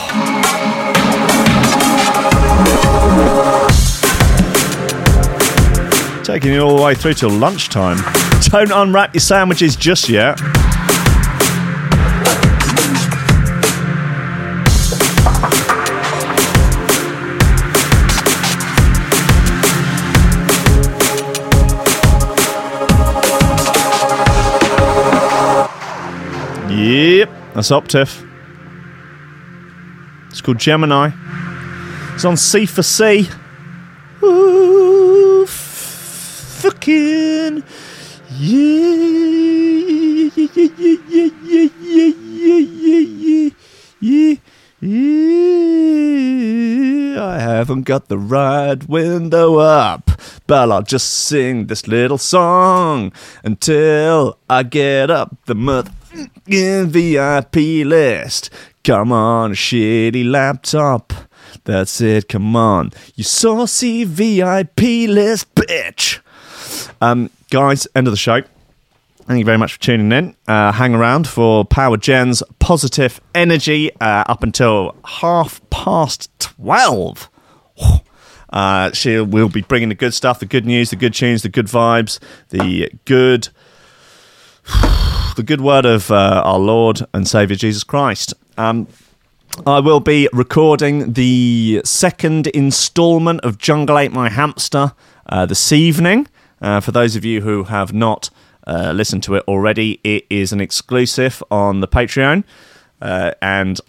[6.23, 7.97] Taking you all the way through till lunchtime.
[8.45, 10.39] Don't unwrap your sandwiches just yet.
[26.81, 28.27] Yep, that's Optiv.
[30.31, 31.11] It's called Gemini.
[32.15, 33.29] It's on C for C.
[34.23, 36.81] Ooh, fucking
[38.39, 38.67] yeah,
[40.35, 43.49] yeah, yeah, yeah, yeah, yeah, yeah, yeah,
[43.99, 44.35] yeah,
[44.81, 45.21] yeah.
[47.23, 50.09] I haven't got the right window up,
[50.47, 53.11] but I'll just sing this little song
[53.43, 55.53] until I get up the
[56.11, 58.49] motherfucking VIP list.
[58.83, 61.13] Come on, shitty laptop.
[61.63, 62.91] That's it, come on.
[63.15, 66.19] You saucy VIP list, bitch.
[67.01, 68.41] Um, guys, end of the show.
[69.27, 70.35] Thank you very much for tuning in.
[70.47, 77.29] Uh, hang around for Power Jen's positive energy uh, up until half past 12.
[78.53, 81.47] Uh, she will be bringing the good stuff, the good news, the good tunes, the
[81.47, 83.47] good vibes, the good,
[85.35, 88.33] the good word of uh, our Lord and Savior Jesus Christ.
[88.57, 88.87] Um,
[89.65, 94.93] I will be recording the second installment of Jungle Ate My Hamster
[95.27, 96.27] uh, this evening.
[96.61, 98.29] Uh, for those of you who have not
[98.67, 102.43] uh, listened to it already, it is an exclusive on the Patreon,
[103.01, 103.81] uh, and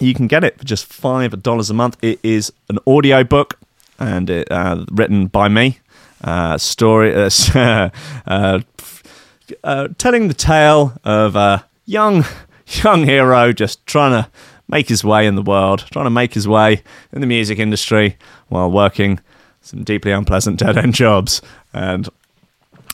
[0.00, 1.96] you can get it for just five dollars a month.
[2.02, 3.58] It is an audio book
[3.98, 5.78] and it, uh, written by me.
[6.24, 7.12] uh, story,
[9.64, 12.24] uh, telling the tale of a young
[12.66, 14.30] young hero just trying to
[14.68, 16.82] make his way in the world, trying to make his way
[17.12, 18.16] in the music industry
[18.48, 19.20] while working
[19.60, 21.42] some deeply unpleasant dead end jobs
[21.72, 22.08] and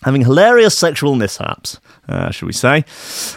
[0.02, 2.84] having hilarious sexual mishaps, uh, should we say.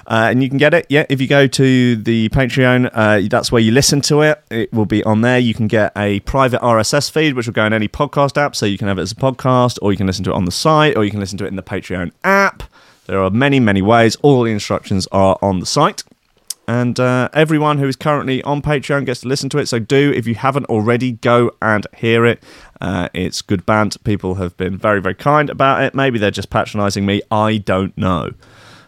[0.07, 3.51] Uh, and you can get it, yeah, if you go to the Patreon, uh, that's
[3.51, 4.43] where you listen to it.
[4.51, 5.39] It will be on there.
[5.39, 8.65] You can get a private RSS feed, which will go in any podcast app, so
[8.65, 10.51] you can have it as a podcast, or you can listen to it on the
[10.51, 12.63] site, or you can listen to it in the Patreon app.
[13.07, 14.15] There are many, many ways.
[14.17, 16.03] All the instructions are on the site.
[16.67, 19.67] And uh, everyone who is currently on Patreon gets to listen to it.
[19.67, 22.41] So do, if you haven't already, go and hear it.
[22.79, 23.97] Uh, it's good band.
[24.03, 25.93] People have been very, very kind about it.
[25.93, 27.21] Maybe they're just patronising me.
[27.29, 28.31] I don't know.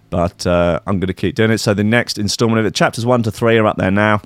[0.09, 1.57] But uh, I'm going to keep doing it.
[1.57, 4.21] So the next instalment of it, chapters one to three are up there now.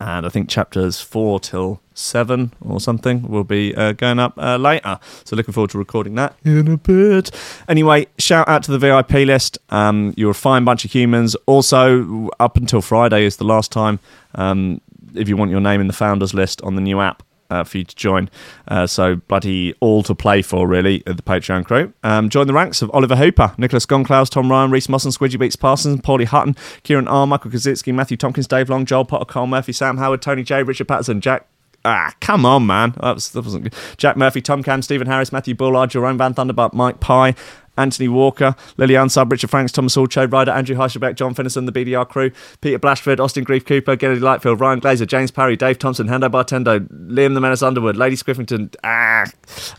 [0.00, 4.56] And I think chapters four till seven or something will be uh, going up uh,
[4.56, 5.00] later.
[5.24, 7.32] So looking forward to recording that in a bit.
[7.68, 9.58] Anyway, shout out to the VIP list.
[9.70, 11.34] Um, you're a fine bunch of humans.
[11.46, 13.98] Also, up until Friday is the last time.
[14.36, 14.80] Um,
[15.14, 17.78] if you want your name in the founders list on the new app, uh, for
[17.78, 18.30] you to join.
[18.66, 21.92] Uh, so bloody all to play for, really, at the Patreon crew.
[22.02, 25.38] Um, join the ranks of Oliver Hooper, Nicholas Gonklaus, Tom Ryan, Reese Moss and Squidgy
[25.38, 29.46] Beats Parsons, Paulie Hutton, Kieran R, Michael Kaczynski, Matthew Tompkins, Dave Long, Joel Potter, Cole
[29.46, 31.46] Murphy, Sam Howard, Tony J, Richard Patterson, Jack
[31.84, 32.92] Ah, come on, man.
[33.00, 33.74] That, was, that wasn't good.
[33.96, 37.34] Jack Murphy, Tom Cam, Stephen Harris, Matthew Bullard, Jerome Van Thunderbutt, Mike Pye,
[37.78, 41.72] Anthony Walker, Lillian Sub, Richard Franks, Thomas Hall, Chode Ryder, Andrew Heiselbeck, John Finnison, the
[41.72, 46.08] BDR crew, Peter Blashford, Austin Grief Cooper, Gennady Lightfield, Ryan Glazer, James Parry, Dave Thompson,
[46.08, 49.24] Hendo Bartendo, Liam the Menace Underwood, Lady Scriffington, ah,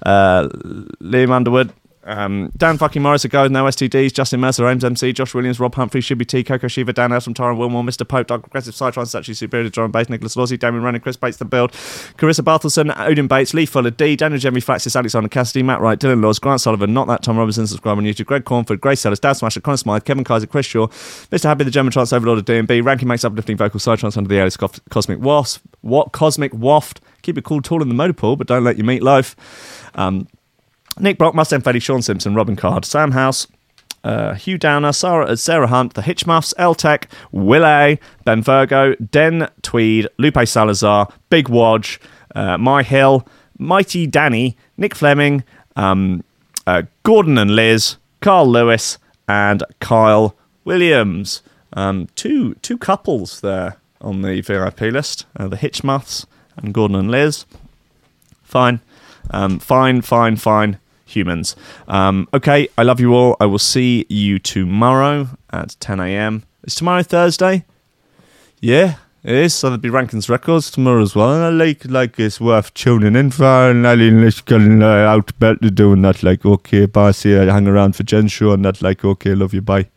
[0.06, 0.48] uh,
[1.02, 1.72] Liam Underwood,
[2.10, 5.76] um, Dan fucking Morris, a with no STDs, Justin Mercer, Ames MC, Josh Williams, Rob
[5.76, 8.08] Humphrey, Shibby T, Coco Shiva, Dan Elsom, Tyron Wilmore, Mr.
[8.08, 11.38] Pope, Doug Progressive, Cytron, Statue Superior, to John Bates, Nicholas Lawsey, Damien Renner, Chris Bates,
[11.38, 15.82] The Build, Carissa Barthelson, Odin Bates, Lee Fuller, D, Daniel Jemmy Flaxis, Alexander Cassidy, Matt
[15.82, 19.02] Wright, Dylan Laws, Grant Sullivan, Not That Tom Robinson, subscribe on YouTube, Greg Cornford, Grace
[19.02, 21.44] Sellers, Dad Smasher, Connor Smythe, Kevin Kaiser, Chris Shaw, Mr.
[21.44, 24.58] Happy, the German Trance Overlord of D&B, Ranking makes uplifting vocal Cytrons under the alias
[24.58, 28.48] Cos- Cosmic Wasp, what Cosmic Waft, keep it cool, tall in the motor pool, but
[28.48, 29.36] don't let your meat loaf.
[29.96, 30.28] Um,
[31.00, 33.48] Nick Brock, Mustang Fetty, Sean Simpson, Robin Card, Sam House,
[34.04, 38.96] uh, Hugh Downer, Sarah, uh, Sarah Hunt, The Hitchmuffs, L Tech, Will A, Ben Virgo,
[38.96, 42.00] Den Tweed, Lupe Salazar, Big Wodge,
[42.36, 43.26] uh, My Hill,
[43.58, 45.44] Mighty Danny, Nick Fleming,
[45.76, 46.24] um,
[46.68, 48.98] uh, Gordon and Liz, Carl Lewis,
[49.28, 50.36] and Kyle
[50.66, 51.42] Williams.
[51.74, 56.26] Um, two two couples there on the VIP list, uh, the Hitchmuffs
[56.58, 57.46] and Gordon and Liz.
[58.44, 58.80] Fine,
[59.30, 60.80] um, fine, fine, fine
[61.10, 61.56] humans.
[61.88, 63.36] Um, okay, I love you all.
[63.40, 66.44] I will see you tomorrow at 10 a.m.
[66.64, 67.66] Is tomorrow Thursday?
[68.62, 69.54] Yeah, it is.
[69.54, 71.34] So there'll be Rankins Records tomorrow as well.
[71.34, 73.70] And I like like it's worth tuning in for.
[73.70, 76.24] And I like getting uh, out better doing that.
[76.24, 77.12] Like okay, bye.
[77.12, 78.82] See, I hang around for Jen's show and that.
[78.82, 79.62] Like okay, love you.
[79.62, 79.88] Bye.